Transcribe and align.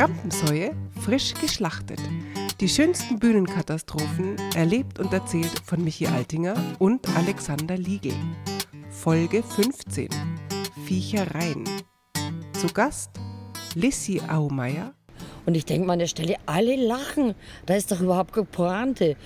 Rampensäue 0.00 0.74
frisch 0.98 1.34
geschlachtet. 1.34 2.00
Die 2.58 2.70
schönsten 2.70 3.18
Bühnenkatastrophen 3.18 4.36
erlebt 4.56 4.98
und 4.98 5.12
erzählt 5.12 5.52
von 5.62 5.84
Michi 5.84 6.06
Altinger 6.06 6.56
und 6.78 7.06
Alexander 7.18 7.76
Liegel. 7.76 8.14
Folge 8.88 9.42
15. 9.42 10.08
Viechereien. 10.86 11.64
Zu 12.54 12.68
Gast 12.68 13.10
Lissy 13.74 14.22
Aumeier. 14.26 14.94
Und 15.44 15.54
ich 15.54 15.66
denke 15.66 15.86
mal 15.86 15.92
an 15.92 15.98
der 15.98 16.06
Stelle, 16.06 16.36
alle 16.46 16.76
lachen. 16.76 17.34
Da 17.66 17.74
ist 17.74 17.92
doch 17.92 18.00
überhaupt 18.00 18.32
keine 18.32 18.46
Pointe. 18.46 19.18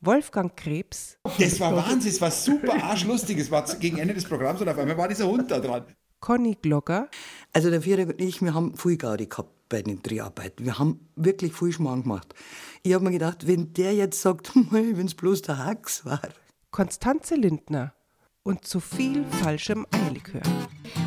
Wolfgang 0.00 0.56
Krebs. 0.56 1.18
Das 1.38 1.60
war 1.60 1.76
Wahnsinn, 1.76 2.10
es 2.10 2.20
war 2.20 2.32
super 2.32 2.82
arschlustig. 2.82 3.38
Es 3.38 3.52
war 3.52 3.64
gegen 3.78 3.98
Ende 3.98 4.14
des 4.14 4.24
Programms 4.24 4.60
und 4.60 4.68
auf 4.68 4.76
einmal 4.76 4.98
war 4.98 5.06
dieser 5.06 5.28
Hund 5.28 5.52
da 5.52 5.60
dran. 5.60 5.84
Conny 6.18 6.56
Glogger. 6.60 7.08
Also 7.52 7.70
der 7.70 7.82
Vierer 7.82 8.08
und 8.08 8.20
ich, 8.20 8.42
wir 8.42 8.54
haben 8.54 8.76
viel 8.76 8.96
Gaudi 8.96 9.26
gehabt 9.26 9.55
bei 9.68 9.82
den 9.82 10.02
Dreharbeiten. 10.02 10.64
Wir 10.64 10.78
haben 10.78 11.08
wirklich 11.16 11.52
viel 11.52 11.72
Schmarrn 11.72 12.02
gemacht. 12.02 12.34
Ich 12.82 12.94
habe 12.94 13.04
mir 13.04 13.12
gedacht, 13.12 13.46
wenn 13.46 13.72
der 13.72 13.94
jetzt 13.94 14.20
sagt, 14.20 14.52
wenn 14.70 15.06
es 15.06 15.14
bloß 15.14 15.42
der 15.42 15.64
Hax 15.64 16.04
war. 16.04 16.20
Konstanze 16.70 17.36
Lindner 17.36 17.94
und 18.42 18.64
zu 18.64 18.78
viel 18.80 19.24
falschem 19.42 19.86
Eierlikör. 19.90 20.42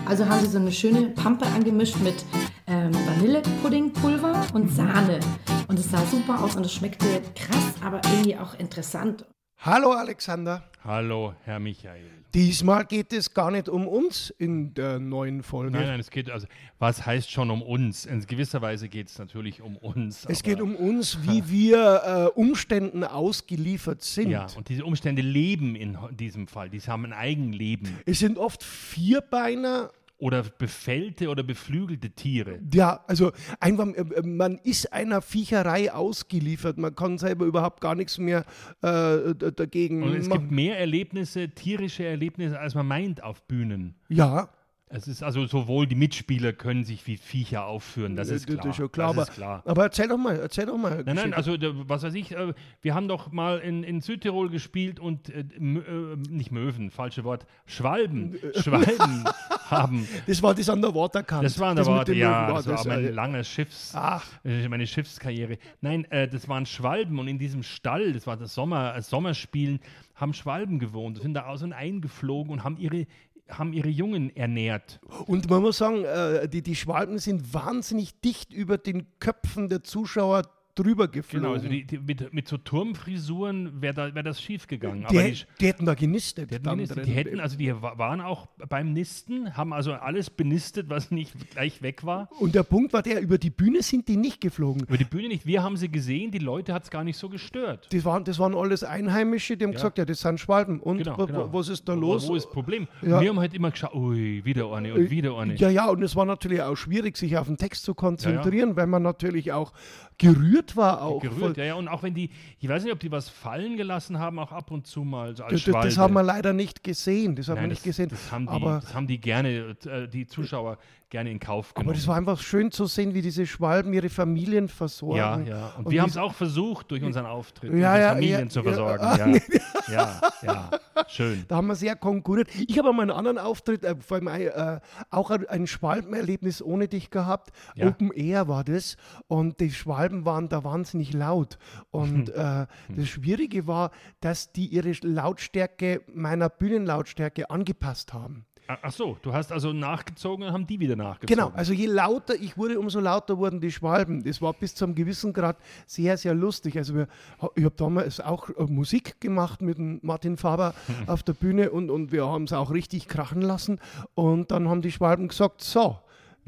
Also 0.05 0.25
haben 0.27 0.41
sie 0.41 0.51
so 0.51 0.57
eine 0.57 0.71
schöne 0.71 1.09
Pampe 1.09 1.45
angemischt 1.45 1.95
mit 2.01 2.25
ähm, 2.67 2.93
Vanillepuddingpulver 2.93 4.47
und 4.53 4.69
Sahne. 4.69 5.19
Und 5.67 5.79
es 5.79 5.89
sah 5.89 6.05
super 6.05 6.43
aus 6.43 6.55
und 6.55 6.65
es 6.65 6.73
schmeckte 6.73 7.21
krass, 7.35 7.73
aber 7.81 8.01
irgendwie 8.11 8.35
auch 8.35 8.59
interessant. 8.59 9.25
Hallo 9.61 9.91
Alexander. 9.91 10.63
Hallo, 10.85 11.33
Herr 11.43 11.59
Michael. 11.59 12.05
Diesmal 12.33 12.85
geht 12.85 13.11
es 13.11 13.33
gar 13.33 13.51
nicht 13.51 13.67
um 13.67 13.89
uns 13.89 14.29
in 14.37 14.73
der 14.73 14.99
neuen 14.99 15.43
Folge. 15.43 15.71
Nein, 15.71 15.87
nein, 15.87 15.99
es 15.99 16.09
geht, 16.09 16.29
also, 16.29 16.47
was 16.77 17.05
heißt 17.05 17.29
schon 17.29 17.51
um 17.51 17.61
uns? 17.61 18.05
In 18.05 18.25
gewisser 18.25 18.61
Weise 18.61 18.87
geht 18.87 19.09
es 19.09 19.19
natürlich 19.19 19.61
um 19.61 19.75
uns. 19.75 20.23
Es 20.29 20.43
geht 20.43 20.61
um 20.61 20.77
uns, 20.77 21.23
wie 21.23 21.49
wir 21.49 22.31
äh, 22.35 22.39
Umständen 22.39 23.03
ausgeliefert 23.03 24.01
sind. 24.01 24.29
Ja, 24.29 24.47
und 24.55 24.69
diese 24.69 24.85
Umstände 24.85 25.21
leben 25.21 25.75
in 25.75 25.97
diesem 26.11 26.47
Fall. 26.47 26.69
Die 26.69 26.79
haben 26.79 27.03
ein 27.03 27.13
Eigenleben. 27.13 27.97
Es 28.05 28.19
sind 28.19 28.37
oft 28.37 28.63
Vierbeiner 28.63 29.91
oder 30.19 30.43
befällte 30.43 31.29
oder 31.29 31.43
beflügelte 31.43 32.11
Tiere. 32.11 32.59
Ja, 32.73 33.03
also 33.07 33.31
einfach, 33.59 33.87
äh, 33.87 34.21
man 34.21 34.59
ist 34.63 34.91
einer 34.93 35.21
Viecherei 35.21 35.91
ausgeliefert. 35.91 36.77
Man 36.77 36.93
kann 36.93 37.17
selber 37.17 37.45
überhaupt 37.45 37.81
gar 37.81 37.95
nichts 37.95 38.17
mehr 38.17 38.45
äh, 38.81 39.33
dagegen 39.35 40.03
Und 40.03 40.13
es 40.15 40.27
machen. 40.27 40.41
gibt 40.41 40.51
mehr 40.51 40.77
Erlebnisse, 40.77 41.49
tierische 41.49 42.05
Erlebnisse, 42.05 42.59
als 42.59 42.75
man 42.75 42.85
meint 42.87 43.23
auf 43.23 43.41
Bühnen. 43.47 43.95
Ja. 44.09 44.49
Es 44.91 45.07
ist 45.07 45.21
also 45.21 45.45
sowohl 45.45 45.85
die 45.85 45.93
Mitspieler 45.93 46.51
können 46.51 46.83
sich 46.83 47.05
wie 47.05 47.17
Viecher 47.17 47.65
aufführen, 47.67 48.15
das 48.15 48.29
ist 48.29 48.47
klar. 48.47 48.57
Das 48.57 48.79
ist 48.79 48.91
klar, 48.91 49.13
das 49.13 49.27
aber, 49.27 49.35
klar. 49.35 49.63
aber 49.65 49.83
erzähl 49.83 50.07
doch 50.07 50.17
mal, 50.17 50.35
erzähl 50.39 50.65
doch 50.65 50.77
mal. 50.77 51.03
Nein, 51.05 51.15
nein, 51.15 51.33
also 51.35 51.55
was 51.87 52.01
weiß 52.01 52.15
ich, 52.15 52.31
äh, 52.31 52.53
wir 52.81 52.95
haben 52.95 53.07
doch 53.07 53.31
mal 53.31 53.59
in, 53.59 53.83
in 53.83 54.01
Südtirol 54.01 54.49
gespielt 54.49 54.99
und 54.99 55.29
äh, 55.29 55.41
äh 55.41 56.15
nicht 56.31 56.51
Möwen, 56.51 56.89
falsche 56.89 57.23
Wort, 57.23 57.45
Schwalben, 57.67 58.39
Schwalben 58.55 59.25
haben. 59.69 60.07
Das 60.25 60.41
war 60.41 60.55
das 60.55 60.67
an 60.69 60.81
der 60.81 60.95
Waterkant. 60.95 61.43
Das 61.43 61.59
war 61.59 61.69
an 61.69 61.75
der 61.75 61.85
Waterkant, 61.85 62.17
ja, 62.17 62.51
das 62.51 62.65
war 62.65 62.87
mein 62.87 63.13
langes 63.13 63.47
Schiffs, 63.47 63.91
Ach. 63.93 64.25
meine 64.43 64.87
Schiffskarriere. 64.87 65.59
Nein, 65.81 66.05
äh, 66.05 66.27
das 66.27 66.49
waren 66.49 66.65
Schwalben 66.65 67.19
und 67.19 67.27
in 67.27 67.37
diesem 67.37 67.61
Stall, 67.61 68.13
das 68.13 68.25
war 68.25 68.37
das 68.37 68.55
Sommer, 68.55 68.99
Sommerspielen, 69.03 69.81
haben 70.15 70.33
Schwalben 70.33 70.79
gewohnt, 70.79 71.21
sind 71.21 71.33
da 71.33 71.45
aus 71.45 71.63
und 71.63 71.73
eingeflogen 71.73 72.51
und 72.51 72.63
haben 72.63 72.77
ihre 72.77 73.05
haben 73.49 73.73
ihre 73.73 73.89
Jungen 73.89 74.35
ernährt. 74.35 74.99
Und 75.25 75.49
man 75.49 75.61
muss 75.61 75.77
sagen, 75.77 76.03
äh, 76.05 76.47
die, 76.47 76.61
die 76.61 76.75
Schwalben 76.75 77.19
sind 77.19 77.53
wahnsinnig 77.53 78.19
dicht 78.21 78.53
über 78.53 78.77
den 78.77 79.07
Köpfen 79.19 79.69
der 79.69 79.83
Zuschauer 79.83 80.43
drüber 80.79 81.07
geflogen. 81.07 81.43
Genau, 81.43 81.53
also 81.53 81.67
die, 81.67 81.85
die, 81.85 81.97
mit, 81.99 82.33
mit 82.33 82.47
so 82.47 82.57
Turmfrisuren 82.57 83.81
wäre 83.81 83.93
da, 83.93 84.15
wär 84.15 84.23
das 84.23 84.41
schief 84.41 84.67
gegangen. 84.67 85.05
Die, 85.09 85.17
die, 85.17 85.45
die, 85.59 85.67
hätten 85.67 85.85
da 85.85 85.93
genistet. 85.93 86.49
Die 86.49 86.55
hätten, 86.55 86.69
genistet. 86.69 87.05
die 87.05 87.11
hätten, 87.11 87.39
also 87.39 87.57
die 87.57 87.73
waren 87.73 88.21
auch 88.21 88.47
beim 88.69 88.93
Nisten, 88.93 89.55
haben 89.55 89.73
also 89.73 89.93
alles 89.93 90.29
benistet, 90.29 90.89
was 90.89 91.11
nicht 91.11 91.33
gleich 91.51 91.81
weg 91.81 92.05
war. 92.05 92.29
Und 92.39 92.55
der 92.55 92.63
Punkt 92.63 92.93
war 92.93 93.01
der, 93.01 93.21
über 93.21 93.37
die 93.37 93.49
Bühne 93.49 93.81
sind 93.81 94.07
die 94.07 94.17
nicht 94.17 94.41
geflogen. 94.41 94.83
Über 94.83 94.97
die 94.97 95.03
Bühne 95.03 95.27
nicht. 95.27 95.45
Wir 95.45 95.63
haben 95.63 95.77
sie 95.77 95.89
gesehen, 95.89 96.31
die 96.31 96.39
Leute 96.39 96.73
hat 96.73 96.83
es 96.83 96.89
gar 96.89 97.03
nicht 97.03 97.17
so 97.17 97.29
gestört. 97.29 97.87
Das 97.91 98.05
waren, 98.05 98.23
das 98.23 98.39
waren 98.39 98.55
alles 98.55 98.83
Einheimische, 98.83 99.57
die 99.57 99.65
haben 99.65 99.71
ja. 99.71 99.77
gesagt, 99.77 99.97
ja, 99.97 100.05
das 100.05 100.21
sind 100.21 100.39
Schwalben. 100.39 100.79
Und 100.79 100.99
genau, 100.99 101.17
genau. 101.25 101.53
was 101.53 101.69
ist 101.69 101.87
da 101.87 101.93
los? 101.93 102.27
Wo 102.27 102.35
ist 102.35 102.45
das 102.45 102.51
Problem? 102.51 102.87
Ja. 103.01 103.19
Wir 103.21 103.29
haben 103.29 103.39
halt 103.39 103.53
immer 103.53 103.71
geschaut, 103.71 103.93
ui, 103.93 104.43
wieder 104.45 104.71
eine 104.71 104.93
und 104.93 105.09
wieder 105.09 105.37
eine. 105.37 105.55
Ja, 105.55 105.69
ja, 105.69 105.89
und 105.89 106.01
es 106.03 106.15
war 106.15 106.25
natürlich 106.25 106.61
auch 106.61 106.75
schwierig, 106.75 107.17
sich 107.17 107.37
auf 107.37 107.47
den 107.47 107.57
Text 107.57 107.83
zu 107.83 107.93
konzentrieren, 107.93 108.69
ja, 108.69 108.75
weil 108.75 108.87
man 108.87 109.03
natürlich 109.03 109.51
auch 109.51 109.73
gerührt 110.17 110.68
war 110.75 111.01
auch. 111.01 111.21
Gerührt, 111.21 111.57
ja, 111.57 111.65
ja. 111.65 111.73
Und 111.75 111.87
auch 111.87 112.03
wenn 112.03 112.13
die, 112.13 112.29
ich 112.59 112.67
weiß 112.67 112.83
nicht, 112.83 112.93
ob 112.93 112.99
die 112.99 113.11
was 113.11 113.29
fallen 113.29 113.77
gelassen 113.77 114.19
haben, 114.19 114.39
auch 114.39 114.51
ab 114.51 114.71
und 114.71 114.87
zu 114.87 115.03
mal. 115.03 115.35
So 115.35 115.43
das, 115.49 115.63
das, 115.63 115.97
haben 115.97 116.13
wir 116.13 116.23
leider 116.23 116.53
nicht 116.53 116.83
gesehen. 116.83 117.35
Das 117.35 117.47
haben 117.47 117.55
Nein, 117.55 117.63
wir 117.65 117.69
nicht 117.69 117.83
gesehen. 117.83 118.09
Das 118.09 118.31
haben, 118.31 118.45
die, 118.45 118.51
aber, 118.51 118.79
das 118.81 118.93
haben 118.93 119.07
die 119.07 119.19
gerne, 119.19 119.75
äh, 119.85 120.07
die 120.07 120.27
Zuschauer 120.27 120.77
gerne 121.09 121.31
in 121.31 121.39
Kauf 121.39 121.73
genommen. 121.73 121.89
Aber 121.89 121.95
das 121.95 122.07
war 122.07 122.15
einfach 122.15 122.39
schön 122.39 122.71
zu 122.71 122.85
sehen, 122.85 123.13
wie 123.13 123.21
diese 123.21 123.47
Schwalben 123.47 123.93
ihre 123.93 124.09
Familien 124.09 124.67
versorgen. 124.67 125.17
Ja, 125.17 125.39
ja. 125.39 125.73
Und, 125.77 125.85
und 125.85 125.91
wir 125.91 126.01
haben 126.01 126.09
es 126.09 126.17
auch 126.17 126.33
versucht, 126.33 126.91
durch 126.91 127.03
unseren 127.03 127.25
Auftritt, 127.25 127.73
ja, 127.73 127.97
ja, 127.97 128.09
Familien 128.13 128.41
ja, 128.41 128.49
zu 128.49 128.63
versorgen. 128.63 129.41
Ja, 129.89 130.21
ja, 130.43 130.69
ja, 130.93 131.05
schön. 131.07 131.45
Da 131.47 131.55
haben 131.55 131.67
wir 131.67 131.75
sehr 131.75 131.95
konkurriert. 131.95 132.47
Ich 132.67 132.77
habe 132.77 132.93
mal 132.93 133.01
einen 133.01 133.11
anderen 133.11 133.39
Auftritt, 133.39 133.83
äh, 133.83 133.95
vor 133.95 134.17
allem 134.17 134.27
äh, 134.27 134.79
auch 135.09 135.31
ein 135.31 135.65
Schwalbenerlebnis 135.65 136.61
ohne 136.61 136.87
dich 136.87 137.09
gehabt. 137.09 137.51
Open 137.81 138.11
Air 138.11 138.47
war 138.47 138.63
das. 138.63 138.97
Und 139.27 139.59
die 139.59 139.71
Schwalben 139.71 140.25
waren 140.25 140.47
da 140.47 140.63
wahnsinnig 140.63 141.13
laut. 141.13 141.57
Und 141.89 142.29
äh, 142.35 142.67
das 142.89 143.07
Schwierige 143.07 143.65
war, 143.65 143.91
dass 144.21 144.51
die 144.51 144.67
ihre 144.67 144.93
Lautstärke 145.01 146.03
meiner 146.13 146.49
Bühnenlautstärke 146.49 147.49
angepasst 147.49 148.13
haben. 148.13 148.45
Ach 148.83 148.91
so, 148.91 149.17
du 149.23 149.33
hast 149.33 149.51
also 149.51 149.73
nachgezogen 149.73 150.45
und 150.45 150.53
haben 150.53 150.67
die 150.67 150.79
wieder 150.79 150.95
nachgezogen. 150.95 151.35
Genau, 151.35 151.51
also 151.55 151.73
je 151.73 151.87
lauter 151.87 152.35
ich 152.35 152.55
wurde, 152.55 152.79
umso 152.79 152.99
lauter 152.99 153.39
wurden 153.39 153.59
die 153.59 153.71
Schwalben. 153.71 154.23
Das 154.23 154.43
war 154.43 154.53
bis 154.53 154.75
zu 154.75 154.85
einem 154.85 154.93
gewissen 154.93 155.33
Grad 155.33 155.57
sehr, 155.87 156.17
sehr 156.17 156.35
lustig. 156.35 156.77
Also 156.77 156.93
wir, 156.93 157.07
ich 157.55 157.63
habe 157.63 157.75
damals 157.75 158.19
auch 158.19 158.47
äh, 158.49 158.63
Musik 158.65 159.19
gemacht 159.21 159.63
mit 159.63 159.79
Martin 160.03 160.37
Faber 160.37 160.75
auf 161.07 161.23
der 161.23 161.33
Bühne 161.33 161.71
und, 161.71 161.89
und 161.89 162.11
wir 162.11 162.27
haben 162.27 162.43
es 162.43 162.53
auch 162.53 162.69
richtig 162.69 163.07
krachen 163.07 163.41
lassen. 163.41 163.79
Und 164.13 164.51
dann 164.51 164.69
haben 164.69 164.83
die 164.83 164.91
Schwalben 164.91 165.29
gesagt, 165.29 165.63
so, 165.63 165.97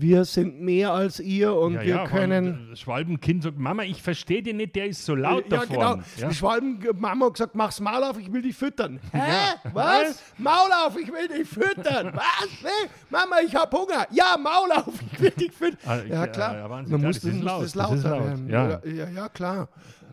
wir 0.01 0.25
sind 0.25 0.59
mehr 0.59 0.91
als 0.91 1.19
ihr 1.19 1.55
und 1.55 1.73
ja, 1.75 1.81
wir 1.81 1.95
ja, 1.95 2.07
können. 2.07 2.67
Das 2.71 2.79
Schwalbenkind 2.81 3.43
sagt, 3.43 3.57
Mama, 3.57 3.83
ich 3.83 4.01
verstehe 4.01 4.41
den 4.41 4.57
nicht, 4.57 4.75
der 4.75 4.87
ist 4.87 5.05
so 5.05 5.15
laut 5.15 5.43
ja, 5.51 5.59
da 5.59 5.61
vorne. 5.61 6.03
Genau. 6.03 6.03
Ja? 6.17 6.29
Die 6.29 6.35
Schwalbenmama 6.35 7.27
hat 7.27 7.33
gesagt, 7.33 7.55
mach's 7.55 7.79
Maul 7.79 8.03
auf, 8.03 8.19
ich 8.19 8.31
will 8.33 8.41
dich 8.41 8.55
füttern. 8.55 8.99
Hä? 9.11 9.55
Was? 9.73 10.21
Maul 10.37 10.69
auf, 10.85 10.97
ich 10.97 11.07
will 11.11 11.27
dich 11.27 11.47
füttern. 11.47 12.11
Was? 12.15 12.49
Nee? 12.63 12.89
Mama, 13.09 13.37
ich 13.45 13.55
hab 13.55 13.71
Hunger. 13.73 14.07
Ja, 14.11 14.37
Maul 14.37 14.71
auf, 14.71 14.93
ich 15.13 15.21
will 15.21 15.31
dich 15.31 15.51
füttern. 15.51 15.79
Ah, 15.85 16.03
ja, 16.03 16.27
klar. 16.27 16.55
Ja, 16.55 16.67
Man 16.67 17.01
muss 17.01 17.21
das, 17.21 17.33
laut. 17.41 17.63
das 17.63 17.75
lauter 17.75 17.95
das 17.95 18.03
laut. 18.03 18.23
werden. 18.25 18.49
Ja. 18.49 18.81
Ja, 18.83 19.09
ja, 19.09 19.29
klar. 19.29 19.69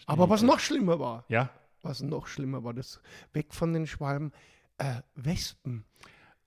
Aber 0.07 0.29
was 0.29 0.43
noch 0.43 0.61
schlimmer 0.61 0.99
war, 1.01 1.25
ja? 1.29 1.51
was 1.83 2.03
noch 2.03 2.27
schlimmer 2.27 2.63
war, 2.65 2.75
das 2.75 3.01
weg 3.33 3.55
von 3.55 3.73
den 3.73 3.87
Schwalben, 3.87 4.33
äh, 4.79 4.97
Wespen. 5.15 5.85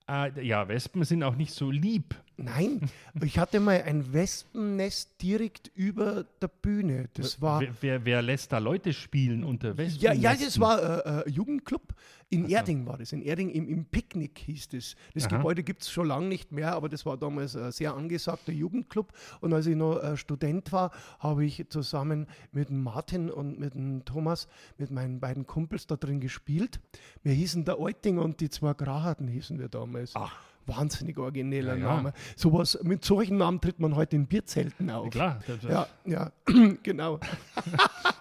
Äh, 0.07 0.45
ja, 0.45 0.67
Wespen 0.67 1.03
sind 1.03 1.23
auch 1.23 1.35
nicht 1.35 1.53
so 1.53 1.71
lieb. 1.71 2.15
Nein, 2.43 2.89
ich 3.21 3.37
hatte 3.39 3.59
mal 3.59 3.81
ein 3.83 4.13
Wespennest 4.13 5.21
direkt 5.21 5.71
über 5.75 6.25
der 6.41 6.47
Bühne. 6.47 7.09
Das 7.13 7.41
war. 7.41 7.61
Wer, 7.61 7.73
wer, 7.81 8.05
wer 8.05 8.21
lässt 8.21 8.51
da 8.51 8.57
Leute 8.57 8.93
spielen 8.93 9.43
unter 9.43 9.77
Wespen? 9.77 10.01
Ja, 10.01 10.13
ja, 10.13 10.35
das 10.35 10.59
war 10.59 11.05
äh, 11.05 11.21
äh, 11.21 11.29
Jugendclub. 11.29 11.93
In 12.29 12.43
also. 12.43 12.55
Erding 12.55 12.85
war 12.85 12.97
das. 12.97 13.11
In 13.11 13.21
Erding 13.21 13.49
im, 13.49 13.67
im 13.67 13.85
Picknick 13.85 14.39
hieß 14.39 14.69
das. 14.69 14.95
Das 15.13 15.25
Aha. 15.25 15.37
Gebäude 15.37 15.63
gibt 15.63 15.81
es 15.81 15.91
schon 15.91 16.07
lange 16.07 16.27
nicht 16.27 16.51
mehr, 16.51 16.73
aber 16.73 16.87
das 16.87 17.05
war 17.05 17.17
damals 17.17 17.57
ein 17.57 17.71
sehr 17.73 17.93
angesagter 17.93 18.53
Jugendclub. 18.53 19.11
Und 19.41 19.53
als 19.53 19.65
ich 19.67 19.75
noch 19.75 20.01
äh, 20.01 20.15
Student 20.15 20.71
war, 20.71 20.91
habe 21.19 21.45
ich 21.45 21.65
zusammen 21.69 22.27
mit 22.53 22.69
Martin 22.69 23.29
und 23.29 23.59
mit 23.59 23.73
dem 23.73 24.05
Thomas, 24.05 24.47
mit 24.77 24.91
meinen 24.91 25.19
beiden 25.19 25.45
Kumpels 25.45 25.87
da 25.87 25.97
drin 25.97 26.21
gespielt. 26.21 26.79
Wir 27.21 27.33
hießen 27.33 27.65
der 27.65 27.79
Euting 27.79 28.17
und 28.17 28.39
die 28.39 28.49
zwei 28.49 28.73
Grahaten 28.73 29.27
hießen 29.27 29.59
wir 29.59 29.67
damals. 29.67 30.15
Ach 30.15 30.50
wahnsinnig 30.65 31.17
origineller 31.17 31.75
ja, 31.75 31.95
Name. 31.95 32.13
Sowas, 32.35 32.79
mit 32.83 33.03
solchen 33.03 33.37
Namen 33.37 33.61
tritt 33.61 33.79
man 33.79 33.95
heute 33.95 34.15
in 34.15 34.27
Bierzelten 34.27 34.89
auf. 34.89 35.05
Ja, 35.15 35.39
klar. 35.39 35.39
ja, 35.69 35.87
ja, 36.05 36.31
genau. 36.83 37.19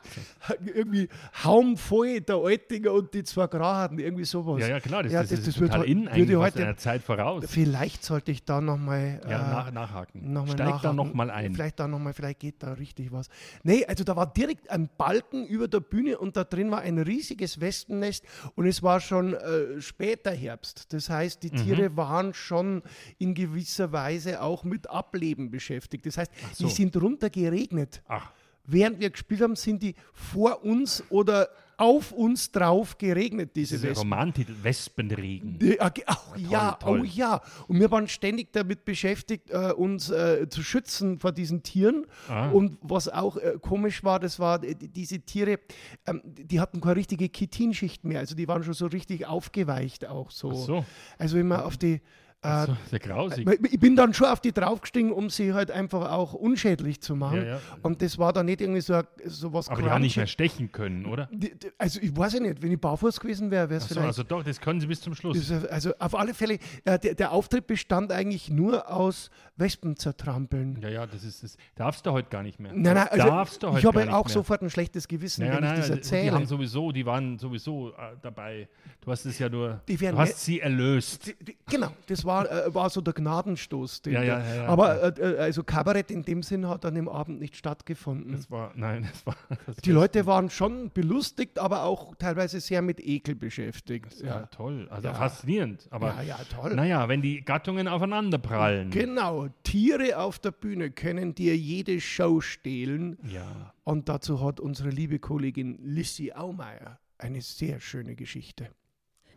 irgendwie 0.64 1.08
haumvoll 1.44 2.20
der 2.20 2.36
Altinger 2.36 2.92
und 2.92 3.12
die 3.14 3.22
zwei 3.24 3.46
Graden, 3.46 3.98
irgendwie 3.98 4.24
sowas. 4.24 4.60
Ja, 4.60 4.68
ja, 4.68 4.80
klar, 4.80 5.02
das, 5.02 5.12
Ja, 5.12 5.20
das, 5.20 5.30
das- 5.30 5.38
ist 5.40 5.48
das 5.48 5.54
total 5.56 5.80
wird- 5.80 5.88
in 5.88 6.00
würde 6.02 6.10
eigentlich, 6.12 6.36
heute- 6.36 6.62
einer 6.64 6.76
Zeit 6.76 7.02
voraus. 7.02 7.44
Vielleicht 7.48 8.04
sollte 8.04 8.30
ich 8.32 8.44
da 8.44 8.60
nochmal 8.60 9.20
Ja, 9.28 9.38
nach, 9.38 9.72
nachhaken. 9.72 10.32
noch 10.32 10.46
mal 10.46 10.52
Steig 10.52 10.66
da 10.66 10.72
nachhaken. 10.72 10.96
nochmal 10.96 11.30
ein. 11.30 11.54
Vielleicht 11.54 11.80
da 11.80 11.88
noch 11.88 11.98
mal, 11.98 12.12
vielleicht 12.12 12.40
geht 12.40 12.62
da 12.62 12.72
richtig 12.72 13.12
was. 13.12 13.28
Nee, 13.62 13.84
also 13.86 14.04
da 14.04 14.16
war 14.16 14.32
direkt 14.32 14.70
ein 14.70 14.88
Balken 14.96 15.46
über 15.46 15.68
der 15.68 15.80
Bühne 15.80 16.18
und 16.18 16.36
da 16.36 16.44
drin 16.44 16.70
war 16.70 16.80
ein 16.80 16.98
riesiges 16.98 17.60
Wespennest 17.60 18.24
und 18.54 18.66
es 18.66 18.82
war 18.82 19.00
schon 19.00 19.34
äh, 19.34 19.80
später 19.80 20.30
Herbst. 20.32 20.92
Das 20.92 21.08
heißt, 21.10 21.42
Mhm. 21.42 21.48
die 21.48 21.56
Tiere 21.62 21.96
waren 21.96 22.34
schon 22.34 22.82
in 23.18 23.34
gewisser 23.34 23.92
Weise 23.92 24.42
auch 24.42 24.64
mit 24.64 24.88
Ableben 24.90 25.50
beschäftigt. 25.50 26.06
Das 26.06 26.18
heißt, 26.18 26.30
so. 26.54 26.66
die 26.66 26.70
sind 26.72 26.96
runter 26.96 27.30
geregnet. 27.30 28.02
Ach, 28.08 28.30
Während 28.64 29.00
wir 29.00 29.10
gespielt 29.10 29.40
haben, 29.40 29.56
sind 29.56 29.82
die 29.82 29.94
vor 30.12 30.64
uns 30.64 31.02
oder 31.10 31.48
auf 31.76 32.12
uns 32.12 32.52
drauf 32.52 32.98
geregnet, 32.98 33.56
diese 33.56 33.76
dieser 33.76 33.88
Wespen. 33.88 34.12
Romantitel 34.12 34.52
Wespenregen. 34.62 35.58
Ja, 35.62 35.88
ge- 35.88 36.04
oh, 36.06 36.36
ja, 36.36 36.72
toll. 36.72 37.00
oh 37.00 37.04
ja. 37.04 37.40
Und 37.68 37.80
wir 37.80 37.90
waren 37.90 38.06
ständig 38.06 38.52
damit 38.52 38.84
beschäftigt, 38.84 39.48
äh, 39.50 39.72
uns 39.72 40.10
äh, 40.10 40.46
zu 40.50 40.62
schützen 40.62 41.18
vor 41.18 41.32
diesen 41.32 41.62
Tieren. 41.62 42.06
Ah. 42.28 42.50
Und 42.50 42.76
was 42.82 43.08
auch 43.08 43.38
äh, 43.38 43.54
komisch 43.62 44.04
war, 44.04 44.20
das 44.20 44.38
war, 44.38 44.62
äh, 44.62 44.74
die- 44.74 44.88
diese 44.88 45.20
Tiere, 45.20 45.58
ähm, 46.06 46.20
die 46.24 46.60
hatten 46.60 46.82
keine 46.82 46.96
richtige 46.96 47.30
Chitinschicht 47.30 48.04
mehr. 48.04 48.18
Also 48.20 48.34
die 48.34 48.46
waren 48.46 48.62
schon 48.62 48.74
so 48.74 48.86
richtig 48.86 49.26
aufgeweicht 49.26 50.06
auch 50.06 50.30
so. 50.30 50.50
Ach 50.50 50.56
so. 50.56 50.84
Also 51.18 51.38
immer 51.38 51.64
auf 51.64 51.78
die. 51.78 52.02
Äh, 52.42 52.66
sehr 52.88 52.98
grausig. 53.00 53.46
ich 53.70 53.78
bin 53.80 53.96
dann 53.96 54.14
schon 54.14 54.28
auf 54.28 54.40
die 54.40 54.52
draufgestiegen, 54.52 55.12
um 55.12 55.28
sie 55.28 55.52
halt 55.52 55.70
einfach 55.70 56.10
auch 56.10 56.32
unschädlich 56.32 57.02
zu 57.02 57.14
machen. 57.14 57.36
Ja, 57.38 57.44
ja. 57.44 57.60
Und 57.82 58.00
das 58.00 58.16
war 58.16 58.32
dann 58.32 58.46
nicht 58.46 58.62
irgendwie 58.62 58.80
so, 58.80 59.02
so 59.26 59.52
was 59.52 59.68
Aber 59.68 59.82
die 59.82 59.90
haben 59.90 60.00
nicht 60.00 60.16
mehr 60.16 60.26
stechen 60.26 60.72
können, 60.72 61.04
oder? 61.04 61.28
Die- 61.30 61.50
die- 61.54 61.70
Also 61.76 62.00
ich 62.00 62.16
weiß 62.16 62.32
ja 62.34 62.40
nicht, 62.40 62.62
wenn 62.62 62.72
ich 62.72 62.80
barfuß 62.80 63.20
gewesen 63.20 63.50
wäre, 63.50 63.68
wäre 63.68 63.76
es 63.78 63.88
so, 63.88 63.94
vielleicht 63.94 64.06
also 64.06 64.22
doch, 64.22 64.42
das 64.42 64.58
können 64.58 64.80
sie 64.80 64.86
bis 64.86 65.02
zum 65.02 65.14
Schluss. 65.14 65.52
Also 65.70 65.92
auf 65.98 66.14
alle 66.14 66.32
Fälle, 66.32 66.58
äh, 66.86 66.98
der, 66.98 67.14
der 67.14 67.32
Auftritt 67.32 67.66
bestand 67.66 68.10
eigentlich 68.10 68.48
nur 68.48 68.90
aus 68.90 69.30
Wespen 69.56 69.96
zertrampeln. 69.96 70.78
Ja, 70.80 70.88
ja, 70.88 71.06
das 71.06 71.22
ist 71.24 71.42
das. 71.42 71.58
Darfst 71.74 72.06
du 72.06 72.12
heute 72.12 72.30
gar 72.30 72.42
nicht 72.42 72.58
mehr. 72.58 72.72
Nein, 72.72 72.82
nein, 72.82 72.94
Das 72.94 73.08
also 73.10 73.26
darfst 73.26 73.62
du 73.62 73.68
heute 73.68 73.78
ich 73.80 73.84
habe 73.84 74.14
auch 74.14 74.24
mehr. 74.24 74.32
sofort 74.32 74.62
ein 74.62 74.70
schlechtes 74.70 75.06
Gewissen, 75.08 75.42
Naja, 75.42 75.56
wenn 75.56 75.64
ich 75.64 75.70
nein, 75.70 75.76
das 75.80 75.86
die 75.88 75.92
erzähle. 75.92 76.32
haben 76.32 76.46
sowieso, 76.46 76.90
die 76.90 77.04
waren 77.04 77.38
sowieso 77.38 77.90
äh, 77.90 78.16
dabei. 78.22 78.66
Du 79.02 79.10
hast 79.10 79.26
es 79.26 79.38
ja 79.38 79.50
nur, 79.50 79.82
Die 79.88 79.96
du 79.98 80.16
hast 80.16 80.40
sie 80.42 80.60
erlöst. 80.60 81.26
Die- 81.26 81.44
die- 81.44 81.56
Genau, 81.68 81.90
das 82.06 82.24
war, 82.24 82.29
äh, 82.38 82.74
war 82.74 82.90
so 82.90 83.00
der 83.00 83.12
Gnadenstoß. 83.14 84.02
Den 84.02 84.12
Ja, 84.14 84.22
ja, 84.22 84.54
ja. 84.54 84.66
Aber 84.66 85.02
äh, 85.18 85.20
äh, 85.20 85.38
also 85.38 85.62
Kabarett 85.64 86.10
in 86.10 86.22
dem 86.22 86.42
Sinn 86.42 86.68
hat 86.68 86.84
an 86.84 86.94
dem 86.94 87.08
Abend 87.08 87.40
nicht 87.40 87.56
stattgefunden. 87.56 88.32
Das 88.32 88.50
war, 88.50 88.72
nein, 88.74 89.08
das 89.10 89.26
war. 89.26 89.36
Die 89.84 89.92
Leute 89.92 90.26
waren 90.26 90.50
schon 90.50 90.90
belustigt, 90.90 91.58
aber 91.58 91.84
auch 91.84 92.14
teilweise 92.16 92.60
sehr 92.60 92.82
mit 92.82 93.00
Ekel 93.00 93.34
beschäftigt. 93.34 94.20
Ja, 94.22 94.46
toll. 94.46 94.88
Also 94.90 95.12
faszinierend. 95.12 95.86
Aber 95.90 96.14
Ja, 96.18 96.22
ja, 96.22 96.38
toll. 96.54 96.74
naja, 96.74 97.08
wenn 97.08 97.22
die 97.22 97.42
Gattungen 97.44 97.88
aufeinander 97.88 98.38
prallen. 98.38 98.90
Genau, 98.90 99.48
Tiere 99.62 100.18
auf 100.18 100.38
der 100.38 100.52
Bühne 100.52 100.90
können 100.90 101.34
dir 101.34 101.56
jede 101.56 102.00
Show 102.00 102.40
stehlen. 102.40 103.18
Ja. 103.28 103.72
Und 103.84 104.08
dazu 104.08 104.44
hat 104.44 104.60
unsere 104.60 104.90
liebe 104.90 105.18
Kollegin 105.18 105.78
Lissy 105.82 106.32
Aumeier 106.32 106.98
eine 107.18 107.40
sehr 107.42 107.80
schöne 107.80 108.14
Geschichte. 108.14 108.68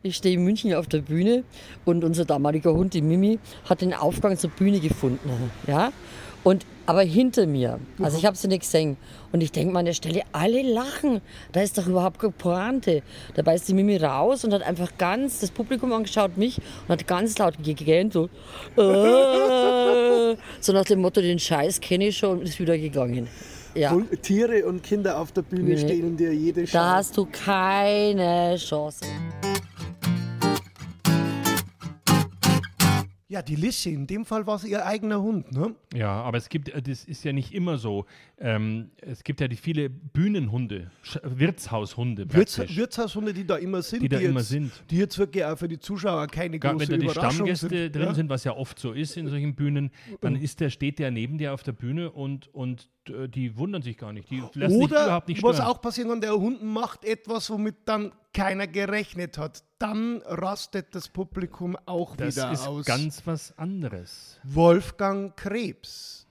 Ich 0.06 0.18
stehe 0.18 0.36
in 0.36 0.44
München 0.44 0.74
auf 0.74 0.88
der 0.88 1.00
Bühne 1.00 1.44
und 1.86 2.04
unser 2.04 2.26
damaliger 2.26 2.74
Hund, 2.74 2.94
die 2.94 3.02
Mimi, 3.02 3.40
hat 3.70 3.80
den 3.80 3.94
Aufgang 3.94 4.38
zur 4.38 4.50
Bühne 4.50 4.82
gefunden. 4.82 5.30
Ja? 5.66 5.94
Und, 6.44 6.66
aber 6.86 7.04
hinter 7.04 7.48
mir. 7.48 7.80
Also 8.02 8.18
ich 8.18 8.26
habe 8.26 8.36
sie 8.36 8.50
nicht 8.50 8.64
gesehen. 8.64 8.98
Und 9.32 9.40
ich 9.42 9.54
denke 9.54 9.72
mal 9.72 9.80
an 9.80 9.86
der 9.86 9.94
Stelle, 9.94 10.24
alle 10.34 10.62
lachen. 10.62 11.22
Da 11.54 11.62
ist 11.62 11.78
doch 11.78 11.88
überhaupt 11.88 12.20
keine 12.20 12.34
Pointe. 12.34 13.02
Dabei 13.36 13.56
ist 13.56 13.70
die 13.70 13.74
Mimi 13.74 13.96
raus 13.96 14.44
und 14.44 14.54
hat 14.54 14.62
einfach 14.64 14.92
ganz 14.98 15.40
das 15.40 15.52
Publikum 15.52 15.94
angeschaut, 15.94 16.36
mich, 16.36 16.58
und 16.58 16.90
hat 16.90 17.08
ganz 17.08 17.38
laut 17.38 17.54
gegähnt, 17.64 18.12
so, 18.12 18.26
äh, 18.76 20.36
so 20.60 20.74
nach 20.74 20.84
dem 20.84 21.00
Motto, 21.00 21.22
den 21.22 21.40
Scheiß 21.40 21.80
kenne 21.80 22.08
ich 22.08 22.18
schon 22.18 22.40
und 22.40 22.44
ist 22.44 22.60
wieder 22.60 22.78
gegangen. 22.78 23.30
Ja, 23.74 23.94
Und 23.94 24.22
Tiere 24.22 24.66
und 24.66 24.84
Kinder 24.84 25.18
auf 25.18 25.32
der 25.32 25.42
Bühne 25.44 25.64
Nee. 25.70 25.78
stehlen 25.78 26.18
dir 26.18 26.34
jede 26.34 26.66
Chance. 26.66 26.74
da 26.74 26.96
hast 26.98 27.18
du 27.18 27.26
keine 27.26 28.56
Chance. 28.58 29.06
Ja, 33.34 33.42
die 33.42 33.56
Lissy, 33.56 33.96
in 33.96 34.06
dem 34.06 34.26
Fall 34.26 34.46
war 34.46 34.58
es 34.58 34.64
ihr 34.64 34.86
eigener 34.86 35.20
Hund, 35.20 35.52
ne? 35.52 35.74
Ja, 35.96 36.22
aber 36.22 36.38
es 36.38 36.50
gibt, 36.50 36.70
äh, 36.70 36.80
das 36.84 37.04
ist 37.04 37.24
ja 37.24 37.34
nicht 37.34 37.52
immer 37.52 37.80
so. 37.80 38.06
Ähm, 38.38 38.92
es 39.02 39.24
gibt 39.24 39.42
ja 39.42 39.48
die 39.48 39.56
viele 39.56 39.90
Bühnenhunde, 39.90 40.92
Sch 41.02 41.18
Wirtshaushunde 41.24 42.32
Wirts. 42.32 42.60
Wirtshaushunde, 42.60 43.34
die 43.34 43.48
da 43.48 43.56
immer 43.56 43.82
sind. 43.82 44.04
Die 44.04 44.10
da 44.10 44.20
immer 44.20 44.42
jetzt, 44.42 44.50
sind. 44.50 44.72
Die 44.92 44.98
jetzt 44.98 45.18
wirklich 45.18 45.44
auch 45.46 45.58
für 45.58 45.68
die 45.68 45.80
Zuschauer 45.80 46.28
keine 46.28 46.60
Gar, 46.60 46.74
große 46.74 46.90
wenn 46.90 47.00
da 47.00 47.08
die 47.08 47.12
Stammgäste 47.12 47.70
sind. 47.70 47.96
drin 47.96 48.04
ja? 48.04 48.14
sind, 48.14 48.30
was 48.30 48.44
ja 48.44 48.56
oft 48.56 48.78
so 48.78 48.92
ist 48.92 49.18
in 49.18 49.28
solchen 49.28 49.56
Bühnen, 49.56 49.90
dann 50.22 50.36
ist 50.36 50.60
der, 50.60 50.70
steht 50.70 51.00
der 51.00 51.10
neben 51.10 51.40
dir 51.40 51.56
auf 51.56 51.64
der 51.64 51.72
Bühne 51.72 52.12
und, 52.12 52.54
und 52.54 52.88
die 53.10 53.58
wundern 53.58 53.82
sich 53.82 53.98
gar 53.98 54.14
nicht. 54.14 54.30
Die 54.30 54.40
lassen 54.54 54.74
sich 54.74 54.84
Oder 54.84 55.06
überhaupt 55.06 55.28
nicht 55.28 55.44
was 55.44 55.60
auch 55.60 55.82
passieren 55.82 56.10
kann, 56.10 56.22
der 56.22 56.34
Hund 56.34 56.64
macht 56.64 57.06
etwas, 57.06 57.50
womit 57.50 57.76
dann 57.86 58.12
keiner 58.34 58.68
gerechnet 58.68 59.38
hat. 59.38 59.64
Dann 59.80 60.22
rastet 60.26 60.96
das 60.96 61.10
Publikum 61.10 61.78
auch 61.86 62.16
das 62.16 62.36
wieder 62.36 62.52
ist 62.52 62.68
aus. 62.68 62.86
ganz 62.86 63.22
was 63.26 63.58
anderes. 63.58 64.40
Wolfgang 64.44 65.36
Krebs. 65.36 66.23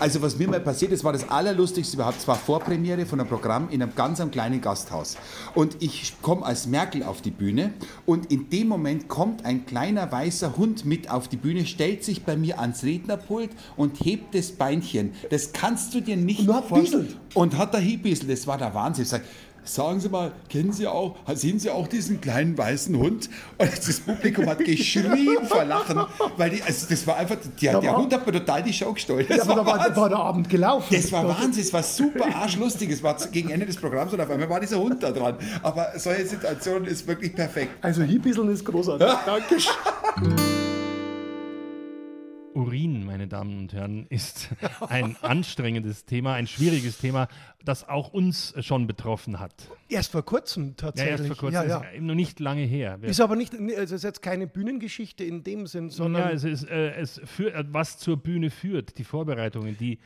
Also 0.00 0.22
was 0.22 0.36
mir 0.36 0.48
mal 0.48 0.60
passiert 0.60 0.92
ist, 0.92 1.04
war 1.04 1.12
das 1.12 1.28
Allerlustigste 1.28 1.96
überhaupt. 1.96 2.18
Es 2.18 2.28
war 2.28 2.36
Vorpremiere 2.36 3.06
von 3.06 3.20
einem 3.20 3.28
Programm 3.28 3.68
in 3.70 3.82
einem 3.82 3.94
ganz 3.94 4.20
einem 4.20 4.30
kleinen 4.30 4.60
Gasthaus. 4.60 5.16
Und 5.54 5.76
ich 5.80 6.14
komme 6.22 6.44
als 6.44 6.66
Merkel 6.66 7.02
auf 7.02 7.22
die 7.22 7.30
Bühne 7.30 7.72
und 8.06 8.30
in 8.30 8.50
dem 8.50 8.68
Moment 8.68 9.08
kommt 9.08 9.44
ein 9.44 9.66
kleiner 9.66 10.10
weißer 10.10 10.56
Hund 10.56 10.84
mit 10.84 11.10
auf 11.10 11.28
die 11.28 11.36
Bühne, 11.36 11.66
stellt 11.66 12.04
sich 12.04 12.24
bei 12.24 12.36
mir 12.36 12.60
ans 12.60 12.84
Rednerpult 12.84 13.50
und 13.76 14.04
hebt 14.04 14.34
das 14.34 14.52
Beinchen. 14.52 15.12
Das 15.30 15.52
kannst 15.52 15.94
du 15.94 16.00
dir 16.00 16.16
nicht 16.16 16.48
vorstellen. 16.68 17.14
Und 17.34 17.56
hat 17.56 17.74
da 17.74 17.78
hiebiselt. 17.78 18.30
Das 18.30 18.46
war 18.46 18.58
der 18.58 18.74
Wahnsinn. 18.74 19.02
Ich 19.02 19.10
sag, 19.10 19.22
Sagen 19.68 20.00
Sie 20.00 20.08
mal, 20.08 20.32
kennen 20.48 20.72
Sie 20.72 20.86
auch, 20.86 21.14
sehen 21.34 21.58
Sie 21.58 21.68
auch 21.68 21.86
diesen 21.88 22.22
kleinen 22.22 22.56
weißen 22.56 22.96
Hund? 22.96 23.28
Und 23.58 23.70
das 23.86 24.00
Publikum 24.00 24.46
hat 24.46 24.60
geschrien 24.60 25.44
vor 25.46 25.62
Lachen, 25.64 26.00
weil 26.38 26.48
die, 26.50 26.62
also 26.62 26.86
das 26.88 27.06
war 27.06 27.18
einfach, 27.18 27.36
der, 27.60 27.78
der 27.78 27.90
war- 27.92 27.98
Hund 27.98 28.12
hat 28.14 28.26
mir 28.26 28.32
total 28.32 28.62
die 28.62 28.72
Show 28.72 28.94
gestohlen. 28.94 29.26
Das 29.28 29.36
Ja, 29.38 29.42
aber 29.44 29.56
da 29.56 29.66
war, 29.66 29.78
da 29.90 29.96
war 29.96 30.08
der 30.08 30.18
Abend 30.18 30.48
gelaufen. 30.48 30.86
Das 30.94 31.12
war 31.12 31.28
Wahnsinn, 31.28 31.62
es 31.62 31.72
war 31.74 31.82
super 31.82 32.34
arschlustig. 32.34 32.88
Es 32.90 33.02
war 33.02 33.14
gegen 33.30 33.50
Ende 33.50 33.66
des 33.66 33.76
Programms 33.76 34.12
und 34.14 34.20
auf 34.22 34.30
einmal 34.30 34.48
war 34.48 34.60
dieser 34.60 34.78
Hund 34.78 35.02
da 35.02 35.10
dran. 35.12 35.36
Aber 35.62 35.88
solche 35.96 36.24
Situation 36.26 36.86
ist 36.86 37.06
wirklich 37.06 37.34
perfekt. 37.34 37.72
Also 37.82 38.02
Hiebiseln 38.04 38.48
ist 38.50 38.64
großartig. 38.64 39.06
Dankeschön. 39.26 39.74
Urin, 42.54 43.04
meine 43.04 43.28
Damen 43.28 43.58
und 43.58 43.72
Herren, 43.72 44.06
ist 44.08 44.48
ein 44.88 45.16
anstrengendes 45.22 46.04
Thema, 46.06 46.34
ein 46.34 46.46
schwieriges 46.46 46.98
Thema, 46.98 47.28
das 47.64 47.88
auch 47.88 48.12
uns 48.12 48.54
schon 48.60 48.86
betroffen 48.86 49.38
hat. 49.38 49.52
Erst 49.88 50.12
vor 50.12 50.24
kurzem 50.24 50.68
Ja, 50.68 50.74
tatsächlich. 50.76 51.12
erst 51.20 51.26
vor 51.28 51.36
kurzem, 51.36 51.54
Ja, 51.54 51.64
ja. 51.64 51.78
ist 51.82 51.94
eben 51.96 52.06
noch 52.06 52.14
nicht 52.14 52.40
lange 52.40 52.62
her. 52.62 52.98
Ist 53.02 53.20
aber 53.20 53.36
nicht, 53.36 53.52
also 53.54 53.70
es 53.80 53.92
ist 53.92 54.04
jetzt 54.04 54.22
keine 54.22 54.46
Bühnengeschichte 54.46 55.24
in 55.24 55.44
dem 55.44 55.66
Sinn, 55.66 55.90
sondern 55.90 56.22
ja, 56.22 56.30
es 56.30 56.44
ist, 56.44 56.64
äh, 56.68 56.92
es 56.94 57.20
führt, 57.24 57.54
äh, 57.54 57.64
was 57.68 57.98
zur 57.98 58.16
Bühne 58.16 58.50
führt, 58.50 58.98
die 58.98 59.04
Vorbereitungen, 59.04 59.76
die 59.78 59.98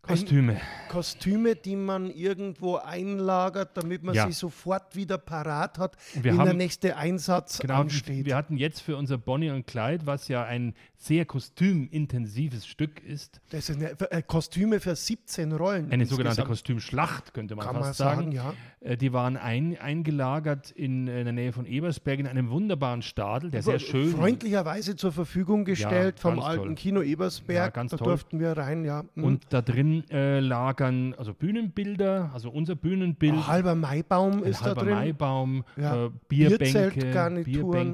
Kostüme. 0.00 0.58
Kostüme, 0.88 1.54
die 1.54 1.76
man 1.76 2.08
irgendwo 2.10 2.76
einlagert, 2.76 3.76
damit 3.76 4.02
man 4.04 4.14
Ja. 4.14 4.26
sie 4.26 4.32
sofort 4.32 4.96
wieder 4.96 5.18
parat 5.18 5.76
hat, 5.76 5.96
Wir 6.14 6.24
wenn 6.24 6.36
der 6.38 6.46
haben- 6.46 6.56
nächste 6.56 6.96
Einsatz 6.96 7.58
Genau, 7.58 7.80
ansteht. 7.80 8.24
wir 8.24 8.34
hatten 8.34 8.56
jetzt 8.56 8.80
für 8.80 8.96
unser 8.96 9.18
Bonnie 9.18 9.50
und 9.50 9.66
Clyde, 9.66 10.06
was 10.06 10.28
ja 10.28 10.44
ein 10.44 10.74
sehr 11.00 11.24
kostümintensives 11.26 12.66
Stück 12.66 13.02
ist, 13.04 13.40
Das 13.50 13.70
ist 13.70 13.76
eine, 13.76 13.92
äh, 14.10 14.20
Kostüme 14.20 14.80
für 14.80 14.96
17 14.96 15.52
Rollen. 15.52 15.90
eine 15.92 16.06
sogenannte. 16.06 16.42
Kostümschlacht, 16.42 17.34
könnte 17.34 17.54
man 17.54 17.64
Kann 17.66 17.76
fast 17.76 17.84
man 17.84 17.94
sagen. 17.94 18.32
sagen, 18.32 18.32
ja. 18.32 18.54
Äh, 18.80 18.96
Die 18.96 19.12
waren 19.12 19.36
ein, 19.36 19.78
eingelagert 19.78 20.72
in, 20.72 21.06
äh, 21.06 21.22
der 21.22 21.32
Nähe 21.32 21.52
von 21.52 21.66
Ebersberg 21.66 22.18
in 22.18 22.26
einem 22.26 22.50
wunderbaren 22.50 23.02
Stadel, 23.02 23.50
der 23.50 23.62
sehr 23.62 23.78
schön 23.78 24.10
Freundlicherweise 24.10 24.96
zur 24.96 25.12
Verfügung 25.12 25.64
gestellt 25.64 26.18
vom 26.18 26.34
ganz 26.34 26.46
alten 26.46 26.64
toll. 26.64 26.74
Kino 26.74 27.02
Ebersberg. 27.02 27.56
Ja, 27.56 27.68
ganz 27.70 27.92
da 27.92 27.96
toll. 27.98 28.08
durften 28.08 28.40
wir 28.40 28.52
rein, 28.56 28.84
ja. 28.84 29.04
Mhm. 29.14 29.24
Und 29.24 29.46
da 29.50 29.62
drin 29.62 30.02
äh, 30.10 30.40
lagern 30.40 31.14
also 31.16 31.32
Bühnenbilder, 31.32 32.30
also 32.34 32.50
unser 32.50 32.74
Bühnenbild, 32.74 33.34
Ein 33.34 33.46
halber 33.46 33.74
Maibaum 33.76 34.42
ist 34.42 34.60
da 34.62 34.66
halber 34.66 34.80
drin. 34.82 34.94
Maibaum, 34.94 35.64
Ja. 35.76 36.06
äh, 36.06 36.10
Bierbänke, 36.28 36.58
Bierzeltgarnituren. 36.90 37.44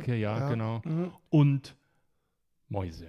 Bierbänke, 0.00 0.16
ja, 0.16 0.38
Ja. 0.38 0.48
genau. 0.48 0.80
Mhm. 0.84 1.10
Und 1.28 1.76
Mäuse. 2.74 3.08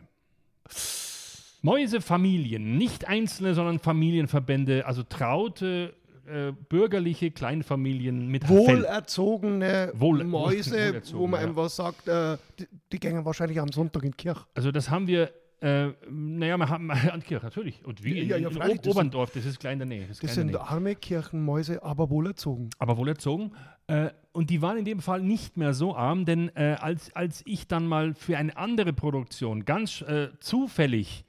Mäusefamilien, 1.62 2.78
nicht 2.78 3.08
einzelne, 3.08 3.56
sondern 3.56 3.80
Familienverbände, 3.80 4.86
also 4.86 5.02
traute 5.02 5.96
äh, 6.28 6.52
bürgerliche 6.70 7.32
Kleinfamilien 7.32 8.28
mit. 8.28 8.48
Wohlerzogene 8.48 9.92
Wohl- 9.96 10.24
Mäuse, 10.24 10.72
wohlerzogen, 10.72 11.20
wo 11.20 11.28
man 11.28 11.42
ja. 11.42 11.48
einfach 11.48 11.70
sagt, 11.70 12.08
äh, 12.08 12.38
die, 12.60 12.68
die 12.92 13.00
gehen 13.00 13.26
wahrscheinlich 13.26 13.60
am 13.60 13.72
Sonntag 13.72 14.04
in 14.04 14.12
die 14.12 14.18
Kirche. 14.18 14.46
Also 14.54 14.72
das 14.72 14.90
haben 14.90 15.08
wir 15.08 15.32
Äh, 15.66 15.94
naja, 16.12 16.58
wir 16.58 16.70
haben 16.70 16.92
Antkirch, 16.92 17.42
natürlich. 17.42 17.84
Und 17.84 18.04
wie 18.04 18.20
Ja, 18.22 18.38
ja, 18.38 18.50
in, 18.50 18.56
in 18.56 18.80
Oberndorf, 18.88 19.32
das 19.32 19.46
ist 19.46 19.60
klein 19.60 19.74
in 19.74 19.80
der 19.80 19.98
Nähe. 19.98 20.08
Das, 20.08 20.20
Das 20.20 20.36
sind 20.36 20.48
Nähe. 20.48 20.62
arme 20.62 20.96
Kirchenmäuse, 20.96 21.82
aber 21.82 22.10
wohlerzogen. 22.12 22.70
aber 22.78 22.98
wohl 22.98 23.08
erzogen. 23.08 23.52
Äh, 23.88 24.10
und 24.32 24.52
die 24.52 24.62
waren 24.62 24.78
in 24.78 24.86
dem 24.86 25.00
Fall 25.00 25.22
nicht 25.24 25.58
mehr 25.58 25.74
so 25.74 25.96
arm, 25.96 26.26
denn 26.26 26.52
äh, 26.56 26.76
als, 26.80 27.16
als 27.16 27.42
ich 27.48 27.68
dann 27.68 27.88
mal 27.88 28.14
für 28.14 28.38
eine 28.38 28.56
andere 28.58 28.94
Produktion 28.94 29.66
ganz 29.66 30.02
äh, 30.02 30.28
zufällig 30.40 31.26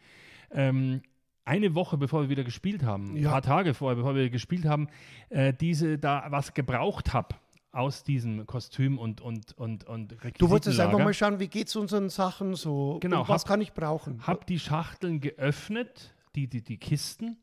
ähm, 0.50 1.00
eine 1.46 1.74
Woche 1.74 1.96
bevor 1.96 2.22
wir 2.22 2.28
wieder 2.28 2.44
gespielt 2.44 2.82
haben, 2.82 3.12
ein 3.14 3.22
Ja. 3.22 3.30
paar 3.30 3.42
Tage 3.42 3.72
vorher, 3.72 3.96
bevor 3.96 4.14
wir 4.16 4.28
gespielt 4.30 4.64
haben, 4.66 4.88
äh, 5.30 5.52
diese 5.54 5.96
da 5.98 6.26
was 6.30 6.52
gebraucht 6.54 7.12
habe 7.14 7.36
aus 7.76 8.02
diesem 8.04 8.46
Kostüm 8.46 8.98
und 8.98 9.20
und 9.20 9.52
und 9.58 9.84
und 9.84 10.16
Du 10.38 10.48
wolltest 10.50 10.80
einfach 10.80 10.98
mal 10.98 11.12
schauen, 11.14 11.38
wie 11.38 11.48
geht 11.48 11.68
es 11.68 11.76
unseren 11.76 12.08
Sachen 12.08 12.54
so? 12.54 12.98
Genau, 13.00 13.28
was 13.28 13.42
hab- 13.42 13.48
kann 13.48 13.60
ich 13.60 13.72
brauchen? 13.72 14.26
habe 14.26 14.44
die 14.48 14.58
Schachteln 14.58 15.20
geöffnet, 15.20 16.14
die, 16.34 16.46
die, 16.48 16.62
die 16.62 16.78
Kisten, 16.78 17.36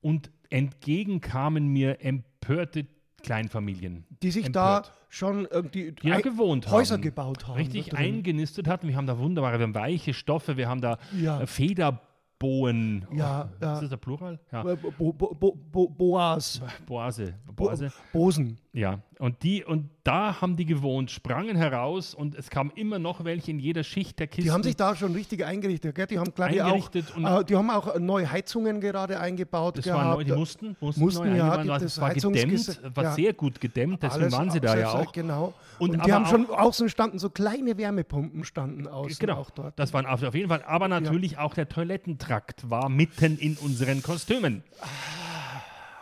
und 0.00 0.30
entgegen 0.50 1.20
kamen 1.20 1.68
mir 1.68 2.00
empörte 2.04 2.86
Kleinfamilien. 3.22 4.06
die 4.22 4.30
sich 4.30 4.46
empört. 4.46 4.86
da 4.88 4.92
schon 5.08 5.46
irgendwie 5.50 5.92
da 5.92 6.14
ein- 6.16 6.22
gewohnt 6.22 6.66
haben. 6.66 6.72
Häuser 6.72 6.98
gebaut 6.98 7.46
haben. 7.46 7.56
Richtig 7.56 7.94
eingenistet 7.94 8.66
hatten. 8.66 8.88
Wir 8.88 8.96
haben 8.96 9.06
da 9.06 9.18
wunderbare, 9.18 9.58
wir 9.58 9.64
haben 9.64 9.74
weiche 9.74 10.14
Stoffe, 10.14 10.56
wir 10.56 10.68
haben 10.68 10.80
da 10.80 10.98
Ja. 11.20 11.40
äh, 11.42 11.46
Federbohen. 11.46 13.06
Ja, 13.12 13.50
oh, 13.52 13.56
ja. 13.64 13.72
Ist 13.74 13.82
das 13.82 13.88
der 13.90 13.96
Plural? 13.98 14.38
Ja. 14.52 14.62
Äh, 14.66 14.76
Bo, 14.76 15.12
Bo, 15.12 15.34
Bo, 15.34 15.54
Bo, 15.54 15.88
Boas. 15.88 16.62
Boase. 16.86 17.34
Bo, 17.46 17.52
Boase. 17.52 17.92
Bosen. 18.12 18.58
Ja, 18.72 19.00
und 19.18 19.42
die 19.42 19.64
und 19.64 19.90
da 20.04 20.40
haben 20.40 20.54
die 20.56 20.64
gewohnt, 20.64 21.10
sprangen 21.10 21.56
heraus 21.56 22.14
und 22.14 22.36
es 22.36 22.50
kamen 22.50 22.70
immer 22.76 23.00
noch 23.00 23.24
welche 23.24 23.50
in 23.50 23.58
jeder 23.58 23.82
Schicht 23.82 24.20
der 24.20 24.28
Kisten. 24.28 24.42
Die 24.44 24.50
haben 24.52 24.62
sich 24.62 24.76
da 24.76 24.94
schon 24.94 25.12
richtig 25.12 25.44
eingerichtet. 25.44 25.92
Gell? 25.96 26.06
Die 26.06 26.20
haben, 26.20 26.32
glaube 26.32 26.54
ich, 26.54 26.62
auch, 26.62 26.88
äh, 26.94 27.44
die 27.44 27.56
haben 27.56 27.68
auch 27.68 27.98
neue 27.98 28.30
Heizungen 28.30 28.80
gerade 28.80 29.18
eingebaut. 29.18 29.76
das 29.78 29.86
gehabt. 29.86 30.18
neu, 30.18 30.22
die 30.22 30.30
mussten, 30.30 30.76
mussten, 30.78 31.00
Mussten, 31.02 31.30
neu 31.30 31.36
ja, 31.36 31.56
die- 31.62 31.66
das 31.68 31.82
es 31.82 32.00
war 32.00 32.14
gedämmt, 32.14 32.80
war 32.94 33.02
ja. 33.04 33.12
sehr 33.12 33.32
gut 33.32 33.60
gedämmt, 33.60 34.04
deswegen 34.04 34.22
Alles 34.22 34.34
waren 34.34 34.50
sie 34.52 34.60
da 34.60 34.78
ja 34.78 34.92
auch. 34.92 35.10
Genau. 35.10 35.52
Und 35.80 35.90
Und, 35.96 36.06
die 36.06 36.12
haben 36.12 36.24
auch- 36.26 36.30
schon 36.30 36.48
außen 36.48 36.88
standen 36.90 37.18
so 37.18 37.28
kleine 37.28 37.76
Wärmepumpen 37.76 38.44
standen 38.44 38.86
außen 38.86 39.16
Genau, 39.18 39.38
auch 39.38 39.50
dort. 39.50 39.76
das 39.80 39.92
waren 39.92 40.06
auf 40.06 40.22
auf 40.22 40.34
jeden 40.36 40.48
Fall. 40.48 40.62
Aber 40.62 40.86
natürlich 40.86 41.38
auch 41.38 41.54
der 41.54 41.68
Toilettentrakt 41.68 42.70
war 42.70 42.88
mitten 42.88 43.36
in 43.36 43.56
unseren 43.56 44.00
Kostümen. 44.04 44.62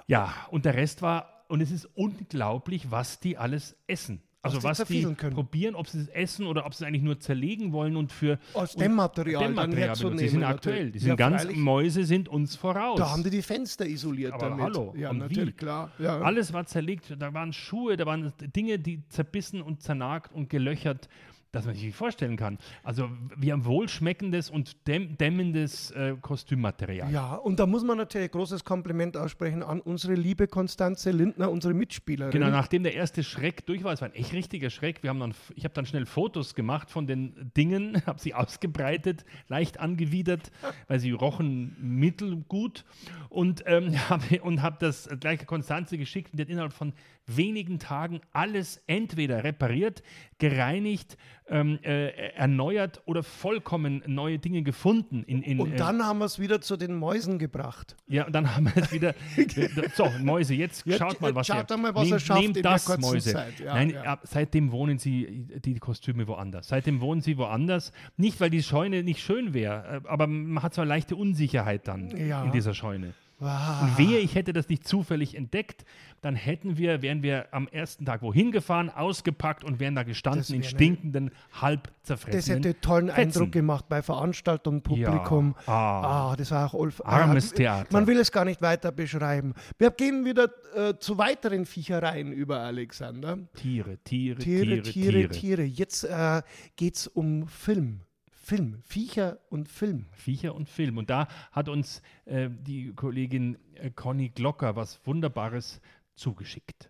Ja, 0.07 0.35
und 0.51 0.65
der 0.67 0.75
Rest 0.75 1.01
war, 1.01 1.38
und 1.49 1.61
es 1.61 1.71
ist 1.71 1.87
unglaublich, 1.95 2.91
was 2.91 3.21
die 3.21 3.37
alles 3.39 3.77
essen. 3.87 4.23
Also 4.41 4.59
die 4.59 4.65
was 4.65 4.85
die 4.85 5.03
können. 5.15 5.35
probieren, 5.35 5.75
ob 5.75 5.89
sie 5.89 5.99
es 5.99 6.09
essen 6.09 6.47
oder 6.47 6.65
ob 6.65 6.73
sie 6.73 6.85
es 6.85 6.89
eigentlich 6.89 7.03
nur 7.03 7.19
zerlegen 7.19 7.73
wollen 7.73 7.97
und 7.97 8.13
für 8.13 8.39
Aus 8.55 8.75
und 8.75 8.81
Dämmmaterial 8.83 9.43
dann 9.43 9.55
Dämmmaterial 9.55 9.89
herzunehmen, 9.89 10.17
benutzen. 10.17 10.25
Die 10.25 10.29
sind 10.31 10.45
aktuell, 10.45 10.91
die 10.93 10.99
Ja, 11.01 11.05
sind 11.07 11.17
ganz, 11.17 11.43
freilich. 11.43 11.57
Mäuse 11.59 12.05
sind 12.05 12.29
uns 12.29 12.55
voraus. 12.55 12.99
Da 12.99 13.11
haben 13.11 13.25
die 13.25 13.31
die 13.31 13.43
Fenster 13.43 13.85
isoliert 13.87 14.35
Aber 14.35 14.51
damit. 14.51 14.65
hallo, 14.65 14.95
ja, 14.97 15.11
und 15.11 15.19
natürlich, 15.19 15.49
wie? 15.49 15.53
klar. 15.57 15.91
Ja. 15.99 16.21
Alles 16.21 16.53
war 16.53 16.65
zerlegt, 16.67 17.17
da 17.19 17.35
waren 17.35 17.53
Schuhe, 17.53 17.97
da 17.97 18.07
waren 18.07 18.33
Dinge, 18.55 18.79
die 18.79 19.03
zerbissen 19.09 19.61
und 19.61 19.83
zernagt 19.83 20.33
und 20.33 20.49
gelöchert, 20.49 21.09
dass 21.53 21.65
man 21.65 21.75
sich 21.75 21.95
vorstellen 21.95 22.37
kann. 22.37 22.59
Also 22.83 23.09
wir 23.37 23.53
haben 23.53 23.65
wohlschmeckendes 23.65 24.51
und 24.51 24.87
dämm 24.87 25.17
dämmendes 25.17 25.91
äh, 25.93 26.15
Kostümmaterial. 26.21 27.11
Ja, 27.11 27.35
und 27.35 27.59
da 27.59 27.67
muss 27.67 27.85
man 27.85 27.97
natürlich 27.97 28.31
großes 28.31 28.65
Kompliment 28.65 29.17
aussprechen 29.17 29.63
an 29.63 29.81
unsere 29.81 30.15
liebe 30.15 30.47
Konstanze 30.47 31.11
Lindner, 31.11 31.51
unsere 31.51 31.73
Mitspielerin. 31.73 32.33
Genau, 32.33 32.51
nachdem 32.51 32.83
der 32.83 32.95
erste 32.95 33.25
Schreck 33.25 33.65
durch 33.67 33.83
war, 33.83 33.93
es 33.93 34.01
war 34.03 34.09
ein 34.09 34.15
echt 34.15 34.33
richtiger 34.33 34.71
Schreck, 34.71 35.03
wir 35.03 35.11
haben 35.11 35.21
dann, 35.21 35.35
ich 35.55 35.65
habe 35.65 35.75
dann 35.75 35.87
schnell 35.87 36.05
Fotos 36.05 36.55
gemacht 36.55 36.91
von 36.91 37.07
den 37.07 37.51
Dingen, 37.57 38.03
habe 38.07 38.21
sie 38.21 38.35
ausgebreitet, 38.35 39.25
leicht 39.49 39.81
angewidert, 39.81 40.51
weil 40.87 40.99
sie 40.99 41.13
rochen 41.13 41.77
mittelgut 41.81 42.85
und 43.31 43.63
ähm, 43.67 43.95
habe 44.11 44.43
und 44.43 44.63
hab 44.63 44.81
das 44.81 45.09
gleich 45.21 45.47
Konstanze 45.47 45.97
geschickt 45.97 46.33
und 46.33 46.39
die 46.39 46.43
hat 46.43 46.51
innerhalb 46.51 46.73
von 46.73 46.93
wenigen 47.29 47.79
Tagen 47.79 48.21
alles 48.33 48.83
entweder 48.87 49.45
repariert, 49.45 50.03
gereinigt, 50.39 51.17
ähm, 51.51 51.79
äh, 51.83 52.09
erneuert 52.35 53.01
oder 53.07 53.23
vollkommen 53.23 54.03
neue 54.07 54.39
Dinge 54.39 54.63
gefunden. 54.63 55.23
In, 55.27 55.43
in, 55.43 55.61
und 55.61 55.73
äh, 55.73 55.77
dann 55.77 56.05
haben 56.05 56.19
wir 56.19 56.27
es 56.27 56.39
wieder 56.39 56.61
zu 56.61 56.77
den 56.77 56.95
Mäusen 56.95 57.39
gebracht. 57.39 57.97
ja, 58.07 58.27
und 58.27 58.33
dann 58.35 58.55
haben 58.55 58.67
wir 58.67 58.83
es 58.83 58.93
wieder. 58.93 59.15
so, 59.95 60.11
Mäuse, 60.23 60.55
jetzt 60.55 60.85
Jetzt- 60.87 60.99
schaut 60.99 61.21
mal, 61.21 61.35
was 61.35 61.47
schaut 61.47 61.71
ihr 61.71 61.75
einmal, 61.75 61.95
was 61.95 62.05
er 62.07 62.11
nehmt, 62.11 62.23
schafft 62.23 62.41
nehmt 62.43 62.57
in 62.59 62.63
der 62.63 62.73
das, 62.73 62.85
kurzen 62.85 63.01
Mäuse. 63.01 63.33
Zeit. 63.33 63.61
Ja, 63.61 63.75
Nein, 63.75 63.91
ja. 63.91 64.03
ab, 64.03 64.21
seitdem 64.25 64.73
wohnen 64.73 64.99
sie 64.99 65.47
die 65.65 65.79
Kostüme 65.79 66.27
woanders. 66.29 66.69
Seitdem 66.69 67.01
wohnen 67.01 67.21
sie 67.21 67.39
woanders. 67.39 67.93
Nicht, 68.17 68.41
weil 68.41 68.51
die 68.51 68.63
Scheune 68.63 69.03
nicht 69.03 69.21
schön 69.23 69.55
wäre, 69.55 70.03
aber 70.07 70.27
man 70.27 70.63
hat 70.63 70.75
so 70.75 70.83
eine 70.83 70.89
leichte 70.89 71.17
Unsicherheit 71.17 71.89
dann 71.89 72.11
Ja. 72.17 72.45
in 72.45 72.53
dieser 72.53 72.75
Scheune. 72.75 73.15
Ah. 73.41 73.83
Und 73.83 73.99
wehe, 73.99 74.19
ich 74.19 74.35
hätte 74.35 74.53
das 74.53 74.69
nicht 74.69 74.87
zufällig 74.87 75.37
entdeckt, 75.37 75.85
dann 76.21 76.35
hätten 76.35 76.77
wir, 76.77 77.03
wären 77.03 77.23
wir 77.23 77.47
am 77.53 77.69
ersten 77.69 78.05
Tag 78.05 78.23
wohin 78.23 78.51
gefahren, 78.51 78.91
ausgepackt 78.91 79.63
und 79.63 79.79
wären 79.79 79.95
da 79.95 80.03
gestanden 80.03 80.41
Das 80.41 80.51
in 80.51 80.65
stinkenden, 80.65 81.31
halb 81.53 81.85
Das 81.85 82.21
zerfressenen 82.21 82.65
hätte 82.65 82.81
tollen 82.81 83.09
Fetzen. 83.09 83.21
Eindruck 83.21 83.53
gemacht 83.53 83.85
bei 83.89 84.03
Veranstaltungen, 84.03 84.83
Publikum. 84.83 85.55
Ja. 85.67 85.73
Ah. 85.73 86.31
Ah, 86.33 86.37
das 86.37 86.51
war 86.51 86.67
auch 86.67 86.75
Ulf. 86.75 87.01
Armes 87.05 87.53
ah, 87.53 87.57
Theater. 87.57 87.89
Man 87.93 88.07
will 88.07 88.19
es 88.19 88.33
gar 88.33 88.45
nicht 88.45 88.61
weiter 88.61 88.91
beschreiben. 88.91 89.55
Wir 89.79 89.91
gehen 89.93 90.25
wieder 90.25 90.51
äh, 90.75 90.95
zu 90.99 91.19
weiteren 91.19 91.65
Viechereien 91.65 92.33
über, 92.33 92.61
Alexander. 92.61 93.39
Tiere, 93.55 93.99
Tiere, 93.99 94.39
Tiere, 94.39 94.83
Tiere, 94.83 94.83
Tiere, 94.83 95.29
Tiere. 95.29 95.63
Jetzt 95.63 96.05
äh, 96.05 96.43
geht 96.77 96.97
es 96.97 97.07
um 97.07 97.47
Film. 97.47 98.01
Film. 98.49 98.79
Viecher 98.83 99.41
und 99.51 99.69
Film. 99.69 100.07
Viecher 100.13 100.55
und 100.55 100.71
Film. 100.71 100.97
Und 100.97 101.11
da 101.11 101.29
hat 101.53 101.69
uns 101.69 102.01
äh, 102.25 102.49
die 102.49 102.95
Kollegin 102.95 103.59
äh, 103.75 103.91
Conny 103.91 104.31
Glocker 104.31 104.75
was 104.75 105.01
Wunderbares 105.05 105.83
zugeschickt. 106.17 106.89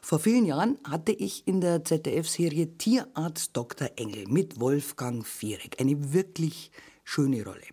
Vor 0.00 0.20
vielen 0.20 0.44
Jahren 0.44 0.78
hatte 0.88 1.10
ich 1.10 1.48
in 1.48 1.60
der 1.60 1.84
ZDF-Serie 1.84 2.78
Tierarzt 2.78 3.56
Dr. 3.56 3.90
Engel 3.96 4.28
mit 4.28 4.60
Wolfgang 4.60 5.26
Viereck 5.26 5.80
eine 5.80 6.12
wirklich 6.12 6.70
schöne 7.02 7.44
Rolle. 7.44 7.66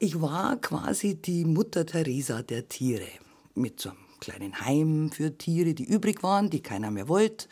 Ich 0.00 0.20
war 0.20 0.60
quasi 0.60 1.14
die 1.14 1.44
Mutter 1.44 1.86
Teresa 1.86 2.42
der 2.42 2.68
Tiere 2.68 3.06
mit 3.54 3.78
so 3.78 3.90
einem 3.90 3.98
kleinen 4.18 4.60
Heim 4.60 5.12
für 5.12 5.38
Tiere, 5.38 5.74
die 5.74 5.84
übrig 5.84 6.24
waren, 6.24 6.50
die 6.50 6.60
keiner 6.60 6.90
mehr 6.90 7.06
wollte, 7.06 7.46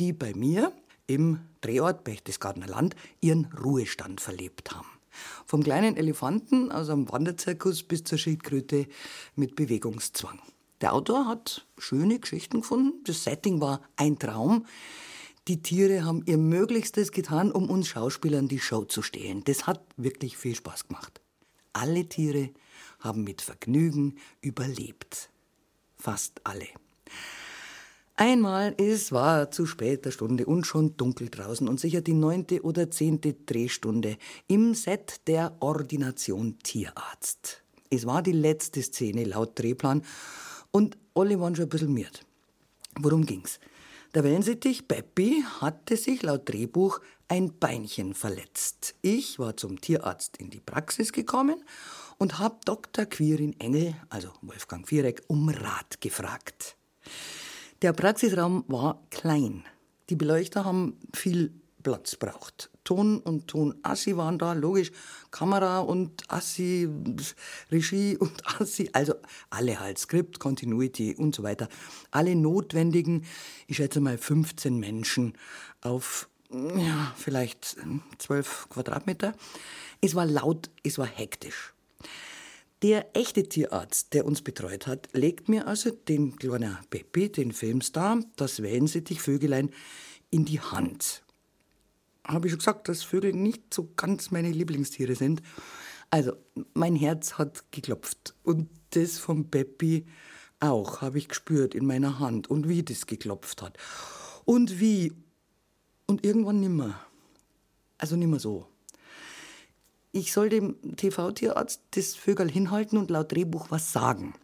die 0.00 0.12
bei 0.12 0.34
mir 0.34 0.72
im 1.08 1.40
Drehort 1.60 2.04
Berchtesgadener 2.04 2.68
Land 2.68 2.94
ihren 3.20 3.46
Ruhestand 3.46 4.20
verlebt 4.20 4.70
haben. 4.70 4.86
Vom 5.46 5.64
kleinen 5.64 5.96
Elefanten 5.96 6.70
aus 6.70 6.88
einem 6.88 7.10
Wanderzirkus 7.10 7.82
bis 7.82 8.04
zur 8.04 8.18
Schildkröte 8.18 8.86
mit 9.34 9.56
Bewegungszwang. 9.56 10.38
Der 10.80 10.92
Autor 10.92 11.26
hat 11.26 11.66
schöne 11.76 12.20
Geschichten 12.20 12.60
gefunden. 12.60 13.02
Das 13.04 13.24
Setting 13.24 13.60
war 13.60 13.80
ein 13.96 14.18
Traum. 14.18 14.66
Die 15.48 15.62
Tiere 15.62 16.04
haben 16.04 16.22
ihr 16.26 16.38
Möglichstes 16.38 17.10
getan, 17.10 17.50
um 17.50 17.68
uns 17.68 17.88
Schauspielern 17.88 18.46
die 18.46 18.60
Show 18.60 18.84
zu 18.84 19.02
stehlen. 19.02 19.42
Das 19.44 19.66
hat 19.66 19.82
wirklich 19.96 20.36
viel 20.36 20.54
Spaß 20.54 20.86
gemacht. 20.86 21.20
Alle 21.72 22.06
Tiere 22.08 22.50
haben 23.00 23.24
mit 23.24 23.42
Vergnügen 23.42 24.18
überlebt. 24.40 25.30
Fast 25.96 26.40
alle. 26.44 26.68
Einmal, 28.20 28.74
es 28.78 29.12
war 29.12 29.52
zu 29.52 29.64
später 29.64 30.10
Stunde 30.10 30.44
und 30.44 30.66
schon 30.66 30.96
dunkel 30.96 31.28
draußen 31.28 31.68
und 31.68 31.78
sicher 31.78 32.00
die 32.00 32.14
neunte 32.14 32.62
oder 32.62 32.90
zehnte 32.90 33.32
Drehstunde 33.32 34.16
im 34.48 34.74
Set 34.74 35.20
der 35.28 35.56
Ordination 35.60 36.58
Tierarzt. 36.58 37.62
Es 37.90 38.06
war 38.06 38.20
die 38.22 38.32
letzte 38.32 38.82
Szene 38.82 39.22
laut 39.22 39.56
Drehplan 39.56 40.02
und 40.72 40.98
alle 41.14 41.38
waren 41.38 41.54
schon 41.54 41.66
ein 41.66 41.68
bisschen 41.68 41.94
miert. 41.94 42.26
Worum 42.98 43.24
ging's? 43.24 43.60
Der 44.16 44.24
Wellensittich 44.24 44.88
Beppi 44.88 45.44
hatte 45.60 45.96
sich 45.96 46.20
laut 46.22 46.48
Drehbuch 46.48 46.98
ein 47.28 47.56
Beinchen 47.60 48.14
verletzt. 48.14 48.96
Ich 49.00 49.38
war 49.38 49.56
zum 49.56 49.80
Tierarzt 49.80 50.38
in 50.38 50.50
die 50.50 50.58
Praxis 50.58 51.12
gekommen 51.12 51.62
und 52.18 52.40
hab 52.40 52.64
Dr. 52.64 53.06
Quirin 53.06 53.54
Engel, 53.60 53.94
also 54.08 54.30
Wolfgang 54.42 54.88
Viereck, 54.88 55.22
um 55.28 55.50
Rat 55.50 56.00
gefragt. 56.00 56.76
Der 57.80 57.92
Praxisraum 57.92 58.64
war 58.66 59.06
klein. 59.10 59.62
Die 60.10 60.16
Beleuchter 60.16 60.64
haben 60.64 60.98
viel 61.14 61.52
Platz 61.84 62.16
braucht. 62.16 62.70
Ton 62.82 63.20
und 63.20 63.46
Tonassi 63.46 64.16
waren 64.16 64.36
da, 64.36 64.52
logisch. 64.52 64.90
Kamera 65.30 65.78
und 65.78 66.24
Assi, 66.28 66.88
Regie 67.70 68.16
und 68.16 68.42
Assi, 68.60 68.90
also 68.92 69.14
alle 69.50 69.78
halt, 69.78 69.98
Skript, 69.98 70.40
Continuity 70.40 71.14
und 71.14 71.36
so 71.36 71.44
weiter. 71.44 71.68
Alle 72.10 72.34
notwendigen, 72.34 73.24
ich 73.68 73.76
schätze 73.76 74.00
mal 74.00 74.18
15 74.18 74.76
Menschen 74.76 75.34
auf, 75.80 76.28
ja, 76.50 77.14
vielleicht 77.16 77.76
12 78.18 78.70
Quadratmeter. 78.70 79.34
Es 80.00 80.16
war 80.16 80.26
laut, 80.26 80.70
es 80.82 80.98
war 80.98 81.06
hektisch. 81.06 81.74
Der 82.82 83.16
echte 83.16 83.48
Tierarzt, 83.48 84.14
der 84.14 84.24
uns 84.24 84.40
betreut 84.42 84.86
hat, 84.86 85.08
legt 85.12 85.48
mir 85.48 85.66
also 85.66 85.90
den 85.90 86.36
kleinen 86.36 86.78
Peppi, 86.90 87.30
den 87.30 87.50
Filmstar, 87.50 88.20
das 88.36 88.62
Wellensittichvögelein, 88.62 89.70
in 90.30 90.44
die 90.44 90.60
Hand. 90.60 91.24
habe 92.24 92.46
ich 92.46 92.52
schon 92.52 92.58
gesagt, 92.58 92.88
dass 92.88 93.02
Vögel 93.02 93.32
nicht 93.32 93.74
so 93.74 93.88
ganz 93.96 94.30
meine 94.30 94.50
Lieblingstiere 94.50 95.16
sind. 95.16 95.42
Also, 96.10 96.34
mein 96.74 96.94
Herz 96.94 97.34
hat 97.34 97.64
geklopft. 97.72 98.34
Und 98.44 98.68
das 98.90 99.18
von 99.18 99.50
Peppi 99.50 100.06
auch, 100.60 101.00
habe 101.00 101.18
ich 101.18 101.28
gespürt 101.28 101.74
in 101.74 101.86
meiner 101.86 102.18
Hand. 102.18 102.48
Und 102.48 102.68
wie 102.68 102.82
das 102.82 103.06
geklopft 103.06 103.62
hat. 103.62 103.76
Und 104.44 104.78
wie. 104.78 105.12
Und 106.06 106.24
irgendwann 106.24 106.60
nimmer. 106.60 107.00
Also 107.98 108.14
nimmer 108.14 108.38
so. 108.38 108.66
Ich 110.18 110.32
soll 110.32 110.48
dem 110.48 110.74
TV-Tierarzt 110.96 111.80
das 111.92 112.16
Vögel 112.16 112.50
hinhalten 112.50 112.98
und 112.98 113.08
laut 113.08 113.30
Drehbuch 113.30 113.70
was 113.70 113.92
sagen. 113.92 114.34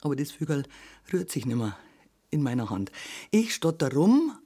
Aber 0.00 0.16
das 0.16 0.32
Vögel 0.32 0.64
rührt 1.12 1.30
sich 1.30 1.46
nimmer 1.46 1.78
in 2.30 2.42
meiner 2.42 2.70
Hand. 2.70 2.90
Ich 3.30 3.54
stotter 3.54 3.92
rum, 3.94 4.36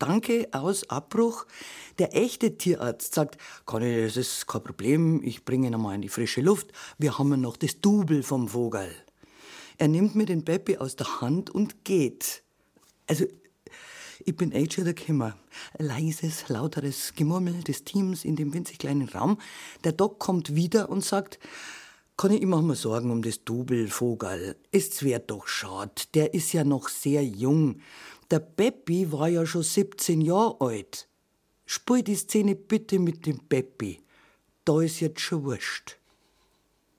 Danke 0.00 0.48
aus 0.50 0.90
Abbruch. 0.90 1.46
Der 2.00 2.16
echte 2.16 2.58
Tierarzt 2.58 3.14
sagt, 3.14 3.38
Conny, 3.64 4.02
das 4.02 4.16
ist 4.16 4.48
kein 4.48 4.64
Problem, 4.64 5.22
ich 5.22 5.44
bringe 5.44 5.68
ihn 5.68 5.74
einmal 5.74 5.94
in 5.94 6.02
die 6.02 6.08
frische 6.08 6.40
Luft. 6.40 6.72
Wir 6.98 7.16
haben 7.16 7.40
noch 7.40 7.56
das 7.56 7.80
Double 7.80 8.24
vom 8.24 8.48
Vogel. 8.48 8.90
Er 9.78 9.86
nimmt 9.86 10.16
mir 10.16 10.26
den 10.26 10.44
Peppi 10.44 10.78
aus 10.78 10.96
der 10.96 11.20
Hand 11.20 11.48
und 11.48 11.84
geht. 11.84 12.42
Also, 13.06 13.24
ich 14.26 14.36
bin 14.36 14.52
schon 14.70 14.84
der 14.84 14.92
Kimmer. 14.92 15.36
Leises, 15.78 16.48
lauteres 16.48 17.14
Gemurmel 17.14 17.62
des 17.62 17.84
Teams 17.84 18.24
in 18.24 18.34
dem 18.34 18.52
winzig 18.52 18.78
kleinen 18.78 19.08
Raum. 19.08 19.38
Der 19.84 19.92
Doc 19.92 20.18
kommt 20.18 20.56
wieder 20.56 20.88
und 20.88 21.04
sagt, 21.04 21.38
Conny, 22.16 22.38
ich 22.38 22.46
mach 22.46 22.60
mir 22.60 22.74
Sorgen 22.74 23.12
um 23.12 23.22
das 23.22 23.44
Double 23.44 23.86
Vogel. 23.86 24.56
Es 24.72 25.04
wär 25.04 25.20
doch 25.20 25.46
schad. 25.46 26.12
Der 26.16 26.34
ist 26.34 26.52
ja 26.52 26.64
noch 26.64 26.88
sehr 26.88 27.24
jung. 27.24 27.80
Der 28.30 28.40
Peppi 28.40 29.12
war 29.12 29.28
ja 29.28 29.46
schon 29.46 29.62
17 29.62 30.20
Jahre 30.20 30.56
alt. 30.60 31.08
Spiel 31.64 32.02
die 32.02 32.16
Szene 32.16 32.56
bitte 32.56 32.98
mit 32.98 33.26
dem 33.26 33.38
Peppi. 33.38 34.00
Da 34.64 34.80
ist 34.80 34.98
jetzt 34.98 35.20
schon 35.20 35.44
wurscht. 35.44 35.98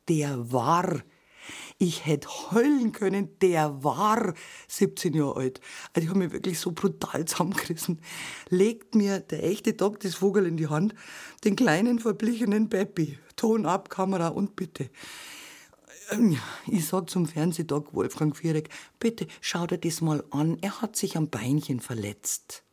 Der 0.07 0.53
war, 0.53 1.03
ich 1.79 2.05
hätte 2.05 2.27
heulen 2.51 2.91
können, 2.91 3.29
der 3.39 3.83
war 3.83 4.33
17 4.67 5.13
Jahre 5.13 5.35
alt. 5.35 5.61
Also 5.93 6.05
ich 6.05 6.09
habe 6.09 6.19
mich 6.19 6.31
wirklich 6.31 6.59
so 6.59 6.71
brutal 6.71 7.25
zusammengerissen. 7.25 7.99
Legt 8.49 8.95
mir 8.95 9.19
der 9.19 9.43
echte 9.43 9.73
Doc 9.73 9.99
das 9.99 10.15
Vogel 10.15 10.47
in 10.47 10.57
die 10.57 10.67
Hand, 10.67 10.95
den 11.43 11.55
kleinen 11.55 11.99
verblichenen 11.99 12.69
Peppi. 12.69 13.19
Ton 13.35 13.65
ab, 13.65 13.89
Kamera 13.89 14.29
und 14.29 14.55
bitte. 14.55 14.89
Ich 16.67 16.87
sag 16.87 17.09
zum 17.09 17.27
Fernsehtag 17.27 17.93
Wolfgang 17.93 18.35
Viereck, 18.35 18.69
bitte 18.97 19.27
schau 19.41 19.67
dir 19.67 19.77
das 19.77 20.01
mal 20.01 20.23
an, 20.31 20.57
er 20.61 20.81
hat 20.81 20.95
sich 20.95 21.17
am 21.17 21.29
Beinchen 21.29 21.81
verletzt. 21.81 22.63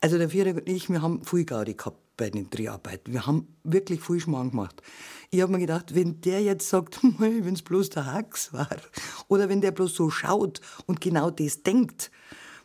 Also 0.00 0.18
der 0.18 0.30
Viereck 0.30 0.56
und 0.56 0.68
ich, 0.68 0.88
wir 0.88 1.02
haben 1.02 1.22
viel 1.24 1.44
Gaudi 1.44 1.74
gehabt 1.74 2.03
bei 2.16 2.30
den 2.30 2.50
Dreharbeiten. 2.50 3.12
Wir 3.12 3.26
haben 3.26 3.56
wirklich 3.62 4.00
viel 4.00 4.20
Schmarrn 4.20 4.50
gemacht. 4.50 4.82
Ich 5.30 5.40
habe 5.40 5.52
mir 5.52 5.58
gedacht, 5.58 5.94
wenn 5.94 6.20
der 6.20 6.42
jetzt 6.42 6.68
sagt, 6.68 7.00
wenn 7.18 7.54
es 7.54 7.62
bloß 7.62 7.90
der 7.90 8.12
Hax 8.12 8.52
war, 8.52 8.68
oder 9.28 9.48
wenn 9.48 9.60
der 9.60 9.72
bloß 9.72 9.94
so 9.94 10.10
schaut 10.10 10.60
und 10.86 11.00
genau 11.00 11.30
das 11.30 11.62
denkt, 11.62 12.10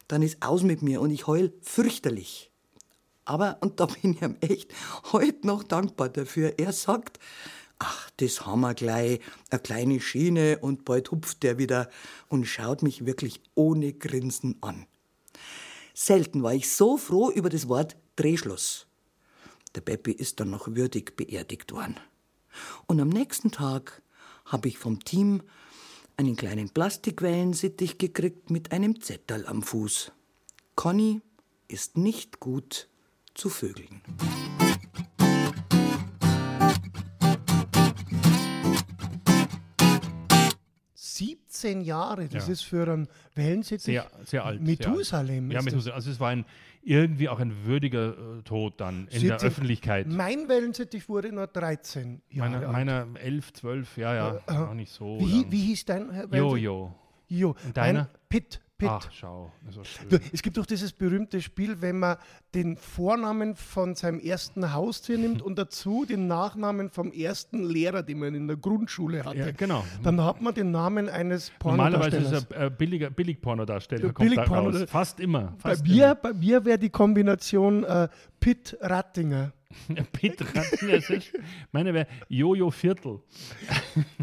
dann 0.08 0.22
ist 0.22 0.42
aus 0.42 0.64
mit 0.64 0.82
mir 0.82 1.02
und 1.02 1.12
ich 1.12 1.28
heul 1.28 1.54
fürchterlich. 1.62 2.52
Aber, 3.26 3.58
und 3.62 3.80
da 3.80 3.86
bin 3.86 4.14
ich 4.14 4.22
ihm 4.22 4.38
echt 4.42 4.74
heute 5.12 5.46
noch 5.46 5.64
dankbar 5.64 6.10
dafür, 6.10 6.56
er 6.58 6.74
sagt, 6.74 7.20
ach, 7.78 8.10
das 8.18 8.46
haben 8.46 8.62
wir 8.62 8.74
gleich, 8.74 9.20
eine 9.50 9.60
kleine 9.60 10.00
Schiene 10.00 10.60
und 10.60 10.84
bald 10.84 11.12
hupft 11.12 11.44
der 11.44 11.58
wieder 11.58 11.90
und 12.28 12.46
schaut 12.46 12.82
mich 12.82 13.06
wirklich 13.06 13.42
ohne 13.56 13.94
Grinsen 13.94 14.58
an. 14.62 14.86
Selten 15.94 16.44
war 16.44 16.54
ich 16.54 16.72
so 16.72 16.98
froh 16.98 17.30
über 17.30 17.50
das 17.50 17.68
Wort 17.68 17.98
Drehschluss. 18.16 18.89
Der 19.76 19.82
Peppi 19.82 20.12
ist 20.12 20.40
dann 20.40 20.50
noch 20.50 20.68
würdig 20.68 21.16
beerdigt 21.16 21.72
worden. 21.72 22.00
Und 22.88 23.00
am 23.00 23.10
nächsten 23.10 23.52
Tag 23.52 24.02
habe 24.46 24.68
ich 24.68 24.78
vom 24.78 25.04
Team 25.04 25.44
einen 26.18 26.36
kleinen 26.36 26.70
Plastikwellensittich 26.70 27.98
gekriegt 27.98 28.50
mit 28.50 28.72
einem 28.72 29.00
Zettel 29.02 29.46
am 29.46 29.62
Fuß. 29.62 30.12
Conny 30.76 31.22
ist 31.68 31.98
nicht 31.98 32.40
gut 32.40 32.88
zu 33.36 33.50
Vögeln. 33.50 34.02
17 40.96 41.82
Jahre, 41.82 42.28
das 42.30 42.48
ja. 42.48 42.54
ist 42.54 42.62
für 42.62 42.84
einen 42.84 43.08
Wellensittich 43.36 43.84
sehr, 43.84 44.10
sehr 44.26 44.46
alt. 44.46 44.62
Methusalem. 44.62 45.52
Ja, 45.52 45.62
Methusalem. 45.62 45.96
Also 45.96 46.12
es 46.12 46.20
war 46.20 46.30
ein, 46.30 46.46
irgendwie 46.82 47.30
auch 47.30 47.40
ein 47.40 47.66
würdiger 47.66 48.40
äh, 48.40 48.42
Tod 48.44 48.80
dann 48.80 49.08
in 49.10 49.24
der 49.24 49.40
Öffentlichkeit. 49.42 50.08
Mein 50.08 50.48
Wellensittich 50.48 51.10
wurde 51.10 51.32
nur 51.32 51.48
13 51.48 52.22
Jahre 52.30 52.50
meiner, 52.50 52.68
alt. 52.68 52.72
Meiner 52.72 53.08
11, 53.22 53.54
12, 53.54 53.98
ja, 53.98 54.16
ja, 54.16 54.36
äh, 54.36 54.54
äh, 54.54 54.58
auch 54.58 54.74
nicht 54.74 54.92
so. 54.92 55.20
Wie, 55.20 55.46
wie 55.52 55.62
hieß 55.62 55.86
dein 55.86 56.10
Wellensittich? 56.10 56.38
Jojo. 56.38 56.96
Jo. 57.28 57.56
Und 57.64 57.78
deiner? 57.78 58.10
Pitt. 58.30 58.62
Pitt. 58.80 58.90
Ach, 58.90 59.12
schau. 59.12 59.52
Es 60.32 60.42
gibt 60.42 60.58
doch 60.58 60.66
dieses 60.66 60.94
berühmte 60.94 61.42
Spiel, 61.42 61.82
wenn 61.82 62.00
man 62.00 62.16
den 62.56 62.78
Vornamen 62.78 63.56
von 63.56 63.94
seinem 63.94 64.20
ersten 64.20 64.74
Haustier 64.74 65.18
nimmt 65.18 65.42
und 65.42 65.60
dazu 65.60 66.06
den 66.06 66.28
Nachnamen 66.28 66.90
vom 66.90 67.12
ersten 67.12 67.62
Lehrer, 67.64 68.04
den 68.04 68.20
man 68.20 68.34
in 68.34 68.48
der 68.48 68.56
Grundschule 68.56 69.26
hatte. 69.26 69.38
Ja, 69.38 69.52
genau. 69.52 69.84
Dann 70.02 70.24
hat 70.24 70.42
man 70.42 70.54
den 70.54 70.72
Namen 70.72 71.10
eines 71.10 71.52
Pornodarstellers. 71.60 72.14
Normalerweise 72.14 72.38
ist 72.38 72.52
er 72.54 72.66
äh, 72.68 72.70
billiger, 72.70 73.10
Billig-Pornodarsteller. 73.10 74.14
Billig 74.14 74.40
Porno 74.46 74.88
Fast 74.88 75.20
immer. 75.20 75.56
Fast 75.58 75.84
bei, 75.84 75.90
mir, 75.90 76.16
bei 76.16 76.34
mir 76.34 76.64
wäre 76.64 76.80
die 76.80 76.90
Kombination 76.90 77.84
äh, 77.84 78.08
Pitt 78.40 78.78
Rattinger. 79.90 80.04
Petra, 80.12 80.64
meine 81.72 81.94
wäre 81.94 82.08
Jojo 82.28 82.72
Viertel. 82.72 83.20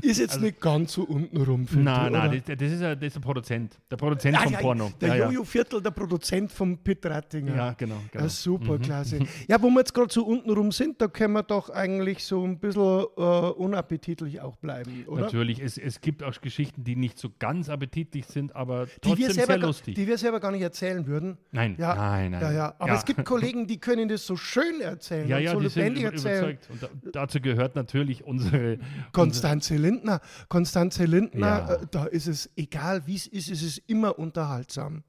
Ist 0.02 0.18
jetzt 0.18 0.34
also, 0.34 0.44
nicht 0.44 0.60
ganz 0.60 0.92
so 0.92 1.04
untenrum. 1.04 1.66
Nein, 1.70 2.12
nein, 2.12 2.42
das, 2.44 2.56
das, 2.58 2.72
ist 2.72 2.82
ein, 2.82 2.98
das 2.98 3.08
ist 3.08 3.16
ein 3.16 3.22
Produzent. 3.22 3.78
Der 3.90 3.96
Produzent 3.96 4.36
ah, 4.36 4.42
vom 4.42 4.52
ja, 4.52 4.58
Porno. 4.58 4.92
Der 5.00 5.16
ja, 5.16 5.26
Jojo 5.26 5.44
Viertel, 5.44 5.82
der 5.82 5.90
Produzent 5.90 6.50
vom 6.50 6.78
Pitt 6.78 7.04
Rattinger. 7.06 7.54
Ja, 7.54 7.72
genau. 7.72 7.96
genau. 8.10 8.24
Ah, 8.24 8.28
super, 8.28 8.74
mhm. 8.74 8.82
klasse. 8.82 9.18
Ja, 9.48 9.60
wo 9.62 9.68
wir 9.70 9.80
jetzt 9.80 9.94
gerade 9.94 10.12
so 10.12 10.24
untenrum 10.24 10.72
sind, 10.72 11.00
da 11.00 11.08
können 11.08 11.34
wir 11.34 11.42
doch 11.42 11.70
eigentlich 11.70 12.24
so 12.24 12.44
ein 12.44 12.58
bisschen 12.58 13.04
äh, 13.16 13.20
unappetitlich 13.20 14.40
auch 14.40 14.56
bleiben, 14.56 15.04
oder? 15.06 15.22
Natürlich, 15.22 15.60
es, 15.60 15.78
es 15.78 16.00
gibt 16.00 16.22
auch 16.22 16.40
Geschichten, 16.40 16.84
die 16.84 16.96
nicht 16.96 17.18
so 17.18 17.30
ganz 17.38 17.68
appetitlich 17.68 18.26
sind, 18.26 18.54
aber 18.54 18.88
trotzdem 19.00 19.30
sehr 19.30 19.58
lustig. 19.58 19.94
Die 19.94 20.06
wir 20.06 20.18
selber 20.18 20.40
gar 20.40 20.50
nicht 20.50 20.62
erzählen 20.62 21.06
würden. 21.06 21.38
Nein, 21.52 21.76
ja, 21.78 21.94
nein, 21.94 22.32
nein. 22.32 22.40
Ja, 22.40 22.52
ja. 22.52 22.74
Aber 22.78 22.94
es 22.94 23.04
gibt 23.04 23.24
Kollegen, 23.24 23.66
die 23.66 23.78
können 23.78 24.08
das 24.08 24.26
so 24.26 24.36
schön 24.36 24.80
erzählen. 24.80 25.35
Ja, 25.40 25.52
ja, 25.52 25.52
so 25.52 25.60
die 25.60 25.68
sind 25.68 25.98
überzeugt. 25.98 26.68
Und 26.70 26.82
da, 26.82 26.88
dazu 27.12 27.40
gehört 27.40 27.76
natürlich 27.76 28.24
unsere 28.24 28.78
Konstanze 29.12 29.76
Lindner. 29.76 30.20
Konstanze 30.48 31.04
Lindner, 31.04 31.46
ja. 31.46 31.74
äh, 31.74 31.86
da 31.90 32.04
ist 32.06 32.26
es 32.26 32.50
egal, 32.56 33.06
wie 33.06 33.16
es 33.16 33.26
ist, 33.26 33.48
ist 33.48 33.62
es 33.62 33.78
immer 33.78 34.18
unterhaltsam. 34.18 35.02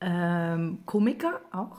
Ähm, 0.00 0.80
Komiker 0.84 1.40
auch. 1.52 1.78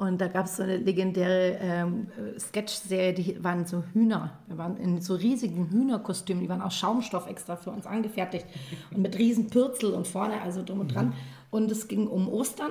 Und 0.00 0.18
da 0.18 0.28
gab 0.28 0.46
es 0.46 0.56
so 0.56 0.62
eine 0.62 0.78
legendäre 0.78 1.58
ähm, 1.60 2.06
Sketch-Serie, 2.38 3.12
die 3.12 3.44
waren 3.44 3.66
so 3.66 3.84
Hühner. 3.92 4.38
Wir 4.46 4.56
waren 4.56 4.78
in 4.78 5.02
so 5.02 5.14
riesigen 5.14 5.68
Hühnerkostümen, 5.68 6.42
die 6.42 6.48
waren 6.48 6.62
aus 6.62 6.74
Schaumstoff 6.74 7.26
extra 7.26 7.56
für 7.56 7.70
uns 7.70 7.84
angefertigt 7.84 8.46
und 8.92 9.02
mit 9.02 9.18
riesen 9.18 9.50
Pürzel 9.50 9.92
und 9.92 10.08
vorne, 10.08 10.40
also 10.40 10.62
drum 10.62 10.80
und 10.80 10.94
dran. 10.94 11.08
Mhm. 11.08 11.14
Und 11.50 11.70
es 11.70 11.86
ging 11.86 12.06
um 12.06 12.30
Ostern. 12.30 12.70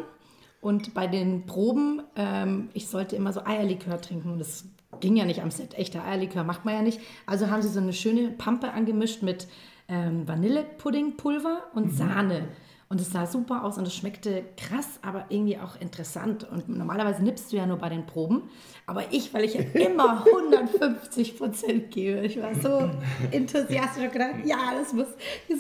Und 0.62 0.94
bei 0.94 1.08
den 1.08 1.46
Proben, 1.46 2.02
ähm, 2.16 2.70
ich 2.74 2.88
sollte 2.88 3.16
immer 3.16 3.32
so 3.32 3.46
Eierlikör 3.46 4.02
trinken. 4.02 4.32
Und 4.32 4.40
das 4.40 4.66
ging 5.00 5.16
ja 5.16 5.26
nicht 5.26 5.42
am 5.42 5.52
Set. 5.52 5.78
Echter 5.78 6.04
Eierlikör 6.04 6.44
macht 6.44 6.66
man 6.66 6.74
ja 6.74 6.82
nicht. 6.82 7.00
Also 7.26 7.50
haben 7.50 7.62
sie 7.62 7.70
so 7.70 7.80
eine 7.80 7.94
schöne 7.94 8.30
Pampe 8.30 8.72
angemischt 8.74 9.22
mit 9.22 9.48
ähm, 9.88 10.28
Vanillepuddingpulver 10.28 11.64
und 11.74 11.88
mhm. 11.88 11.92
Sahne. 11.92 12.48
Und 12.92 13.00
es 13.00 13.12
sah 13.12 13.28
super 13.28 13.64
aus 13.64 13.78
und 13.78 13.86
es 13.86 13.96
schmeckte 13.96 14.44
krass, 14.58 15.00
aber 15.04 15.26
irgendwie 15.30 15.60
auch 15.60 15.80
interessant. 15.80 16.44
Und 16.50 16.70
normalerweise 16.70 17.22
nippst 17.22 17.52
du 17.52 17.58
ja 17.58 17.68
nur 17.68 17.78
bei 17.78 17.90
den 17.90 18.08
Proben. 18.08 18.50
Aber 18.88 19.04
ich, 19.12 19.32
weil 19.32 19.44
ich 19.44 19.54
ja 19.54 19.62
immer 19.74 20.26
150 20.26 21.38
Prozent 21.38 21.92
gebe, 21.92 22.26
ich 22.26 22.42
war 22.42 22.56
so 22.56 22.90
enthusiastisch 23.32 24.06
und 24.06 24.12
gedacht, 24.12 24.44
ja, 24.44 24.74
das 24.76 24.94
muss 24.94 25.08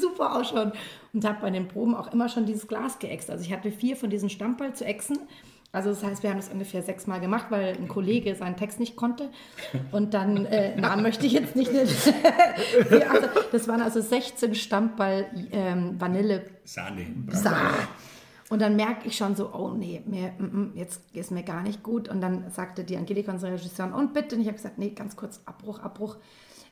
super 0.01 0.37
ausschauen. 0.37 0.71
Und 1.13 1.23
habe 1.23 1.37
bei 1.41 1.51
den 1.51 1.67
Proben 1.67 1.93
auch 1.93 2.11
immer 2.11 2.29
schon 2.29 2.47
dieses 2.47 2.67
Glas 2.67 2.97
geäxt. 2.97 3.29
Also 3.29 3.45
ich 3.45 3.53
hatte 3.53 3.71
vier 3.71 3.95
von 3.95 4.09
diesen 4.09 4.31
Stammball 4.31 4.73
zu 4.73 4.83
ächzen 4.83 5.19
also 5.71 5.91
das 5.91 6.03
heißt, 6.03 6.23
wir 6.23 6.31
haben 6.31 6.37
das 6.37 6.49
ungefähr 6.49 6.81
sechsmal 6.81 7.19
gemacht, 7.19 7.47
weil 7.49 7.75
ein 7.75 7.87
Kollege 7.87 8.35
seinen 8.35 8.57
Text 8.57 8.79
nicht 8.79 8.95
konnte. 8.95 9.29
Und 9.91 10.15
dann, 10.15 10.45
äh, 10.47 10.75
Namen 10.75 11.03
möchte 11.03 11.27
ich 11.27 11.33
jetzt 11.33 11.55
nicht. 11.55 11.71
also, 11.75 13.27
das 13.51 13.67
waren 13.67 13.81
also 13.81 14.01
16 14.01 14.55
Stammball 14.55 15.27
ähm, 15.51 16.01
Vanille. 16.01 16.45
Sahne. 16.63 17.05
Sahne. 17.31 17.75
Und 18.49 18.63
dann 18.63 18.75
merke 18.75 19.07
ich 19.07 19.15
schon 19.15 19.35
so, 19.35 19.53
oh 19.53 19.69
nee, 19.69 20.01
mir, 20.07 20.33
mm, 20.39 20.43
mm, 20.43 20.71
jetzt 20.73 21.01
ist 21.13 21.29
mir 21.29 21.43
gar 21.43 21.61
nicht 21.61 21.83
gut. 21.83 22.09
Und 22.09 22.19
dann 22.19 22.49
sagte 22.49 22.83
die 22.83 22.97
Angelika, 22.97 23.31
unsere 23.31 23.53
Regisseurin, 23.53 23.93
und 23.93 24.13
bitte. 24.13 24.35
Und 24.35 24.41
ich 24.41 24.47
habe 24.47 24.57
gesagt, 24.57 24.79
nee, 24.79 24.89
ganz 24.89 25.15
kurz, 25.15 25.39
Abbruch, 25.45 25.79
Abbruch 25.79 26.17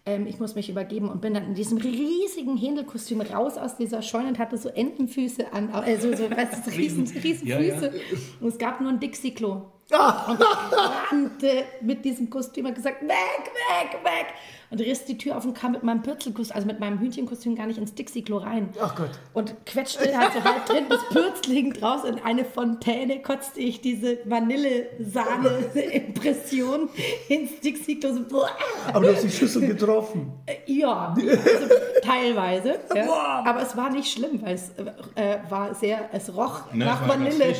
ähm, 0.07 0.25
ich 0.25 0.39
muss 0.39 0.55
mich 0.55 0.69
übergeben 0.69 1.09
und 1.09 1.21
bin 1.21 1.33
dann 1.33 1.45
in 1.47 1.53
diesem 1.53 1.77
riesigen 1.77 2.57
Händelkostüm 2.57 3.21
raus 3.21 3.57
aus 3.57 3.77
dieser 3.77 4.01
Scheune 4.01 4.29
und 4.29 4.39
hatte 4.39 4.57
so 4.57 4.69
Entenfüße 4.69 5.53
an, 5.53 5.69
also 5.69 6.15
so, 6.15 6.27
du, 6.29 6.35
riesen, 6.77 7.05
riesen 7.07 7.47
ja, 7.47 7.57
Füße. 7.57 7.91
Ja. 7.93 8.17
Und 8.39 8.47
es 8.47 8.57
gab 8.57 8.81
nur 8.81 8.89
ein 8.89 8.99
Dixie-Klo. 8.99 9.61
Und 9.89 10.39
ich 10.41 10.77
rannte 11.11 11.63
mit 11.81 12.03
diesem 12.03 12.29
Kostüm 12.29 12.65
und 12.65 12.75
gesagt, 12.75 13.01
weg, 13.03 13.09
weg, 13.09 14.03
weg. 14.03 14.25
Und 14.69 14.81
riss 14.81 15.05
die 15.05 15.17
Tür 15.17 15.37
auf 15.37 15.45
und 15.45 15.53
kam 15.53 15.71
mit 15.71 15.83
meinem 15.83 16.01
Pürzelkostüm, 16.01 16.53
also 16.53 16.67
mit 16.67 16.81
meinem 16.81 16.99
Hühnchenkostüm 16.99 17.55
gar 17.55 17.67
nicht 17.67 17.77
ins 17.77 17.95
Dixie-Klo 17.95 18.39
rein. 18.39 18.67
Ach 18.81 18.95
Gott. 18.95 19.11
Und 19.33 19.55
quetschte 19.65 20.17
halt 20.17 20.33
so 20.33 20.43
halb 20.43 20.65
drin, 20.65 20.87
das 20.89 20.99
Pürzel 21.07 21.53
hing 21.53 21.71
draus. 21.71 22.03
In 22.03 22.19
eine 22.19 22.43
Fontäne 22.43 23.21
kotzte 23.21 23.61
ich 23.61 23.79
diese 23.79 24.17
Vanillesahne-Impression 24.25 26.89
ins 27.29 27.61
Dixie-Klo. 27.61 28.25
So. 28.29 28.43
Aber 28.91 29.07
du 29.07 29.15
hast 29.15 29.23
die 29.23 29.31
Schüssel 29.31 29.67
getroffen. 29.67 30.33
Ja, 30.65 31.15
also 31.15 31.67
teilweise. 32.03 32.77
Ja. 32.93 33.43
Aber 33.45 33.61
es 33.61 33.77
war 33.77 33.89
nicht 33.89 34.11
schlimm, 34.11 34.41
weil 34.41 34.55
es 34.55 34.71
äh, 35.15 35.37
war 35.49 35.73
sehr, 35.75 36.09
es 36.11 36.35
roch 36.35 36.73
Ne, 36.73 36.83
nach 36.83 37.07
Vanille. 37.07 37.55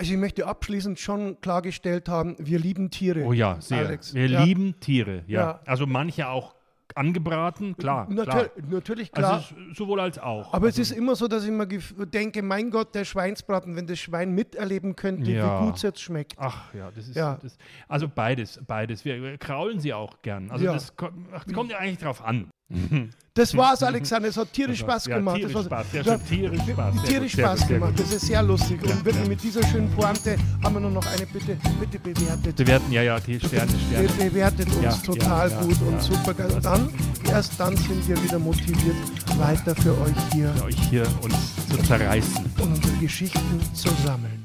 Also 0.00 0.12
ich 0.14 0.18
möchte 0.18 0.46
abschließend 0.46 0.98
schon 0.98 1.38
klargestellt 1.42 2.08
haben, 2.08 2.34
wir 2.38 2.58
lieben 2.58 2.90
Tiere. 2.90 3.20
Oh 3.24 3.34
ja, 3.34 3.60
sehr. 3.60 3.86
Alex. 3.86 4.14
Wir 4.14 4.26
Ja. 4.28 4.42
lieben 4.44 4.80
Tiere, 4.80 5.24
ja. 5.26 5.40
Ja. 5.40 5.60
Also 5.66 5.86
manche 5.86 6.26
auch 6.28 6.54
angebraten, 6.94 7.76
klar. 7.76 8.06
Natür 8.10 8.24
klar. 8.48 8.50
Natürlich 8.70 9.12
klar. 9.12 9.34
Also 9.34 9.54
sowohl 9.74 10.00
als 10.00 10.18
auch. 10.18 10.52
aber 10.54 10.66
also, 10.66 10.80
es 10.80 10.90
ist 10.90 10.96
immer 10.96 11.14
so, 11.16 11.28
dass 11.28 11.44
ich 11.44 11.50
mir 11.50 11.66
denke, 12.06 12.42
mein 12.42 12.70
Gott, 12.70 12.94
der 12.94 13.04
Schweinsbraten, 13.04 13.76
wenn 13.76 13.86
das 13.86 13.98
Schwein 13.98 14.32
miterleben 14.34 14.96
könnte, 14.96 15.30
Ja. 15.30 15.60
wie 15.60 15.66
gut 15.66 15.76
es 15.76 15.82
jetzt 15.82 16.00
schmeckt. 16.00 16.32
Ach 16.38 16.72
ja, 16.74 16.90
das 16.90 17.06
ist 17.08 17.14
Ja. 17.16 17.38
Das, 17.42 17.56
also 17.86 18.08
beides, 18.08 18.58
beides. 18.66 19.04
Wir, 19.04 19.22
wir 19.22 19.38
kraulen 19.38 19.80
sie 19.80 19.92
auch 19.92 20.22
gern. 20.22 20.50
Also 20.50 20.64
Ja. 20.64 20.72
das, 20.72 20.96
kommt, 20.96 21.12
ach, 21.32 21.44
das 21.44 21.52
kommt 21.52 21.70
ja 21.70 21.78
eigentlich 21.78 21.98
drauf 21.98 22.24
an. 22.24 22.48
Das 23.32 23.56
war's, 23.56 23.80
Alexander. 23.84 24.28
Es 24.28 24.36
hat 24.36 24.52
tierisch. 24.52 24.80
Spaß 24.80 25.06
Ja, 25.06 25.16
gemacht. 25.16 25.36
tierisch 25.36 25.52
das 25.54 25.64
Spaß. 25.66 25.86
Tierisch 26.28 26.62
Spaß. 26.72 26.94
Sehr 26.96 27.04
Tierisch 27.04 27.32
gut, 27.32 27.36
sehr 27.36 27.46
Spaß 27.46 27.58
gut, 27.60 27.68
sehr 27.68 27.78
gemacht. 27.78 27.96
gut. 27.96 28.04
Das 28.06 28.12
ist 28.12 28.26
sehr 28.26 28.42
lustig. 28.42 28.82
Und 28.82 29.04
wirklich 29.04 29.28
mit 29.28 29.42
dieser 29.42 29.66
schönen 29.68 29.90
Pointe 29.92 30.36
haben 30.64 30.74
wir 30.74 30.80
nur 30.80 30.90
noch 30.90 31.06
eine 31.06 31.26
Bitte. 31.26 31.56
Bitte 31.78 31.98
bewertet. 32.00 32.56
Bewerten, 32.56 32.92
ja, 32.92 33.02
ja, 33.02 33.20
die 33.20 33.38
Sterne, 33.38 33.70
Sterne. 33.88 34.08
Be 34.08 34.24
bewertet 34.30 34.66
uns 34.66 34.82
Ja, 34.82 34.92
total 34.92 35.48
ja, 35.48 35.56
ja, 35.56 35.62
gut 35.62 35.80
und 35.82 35.92
ja. 35.92 36.00
super. 36.00 36.54
Und 36.54 36.64
dann, 36.64 36.88
erst 37.30 37.58
dann 37.60 37.76
sind 37.76 38.08
wir 38.08 38.22
wieder 38.24 38.38
motiviert, 38.40 38.96
weiter 39.38 39.76
für 39.76 39.92
euch 40.00 40.32
hier 40.32 40.52
Für 40.54 40.64
euch 40.64 40.76
hier 40.90 41.06
uns 41.22 41.36
zu 41.68 41.78
zerreißen. 41.84 42.44
unsere 42.60 42.96
Geschichten 42.96 43.60
zu 43.74 43.88
sammeln. 44.04 44.39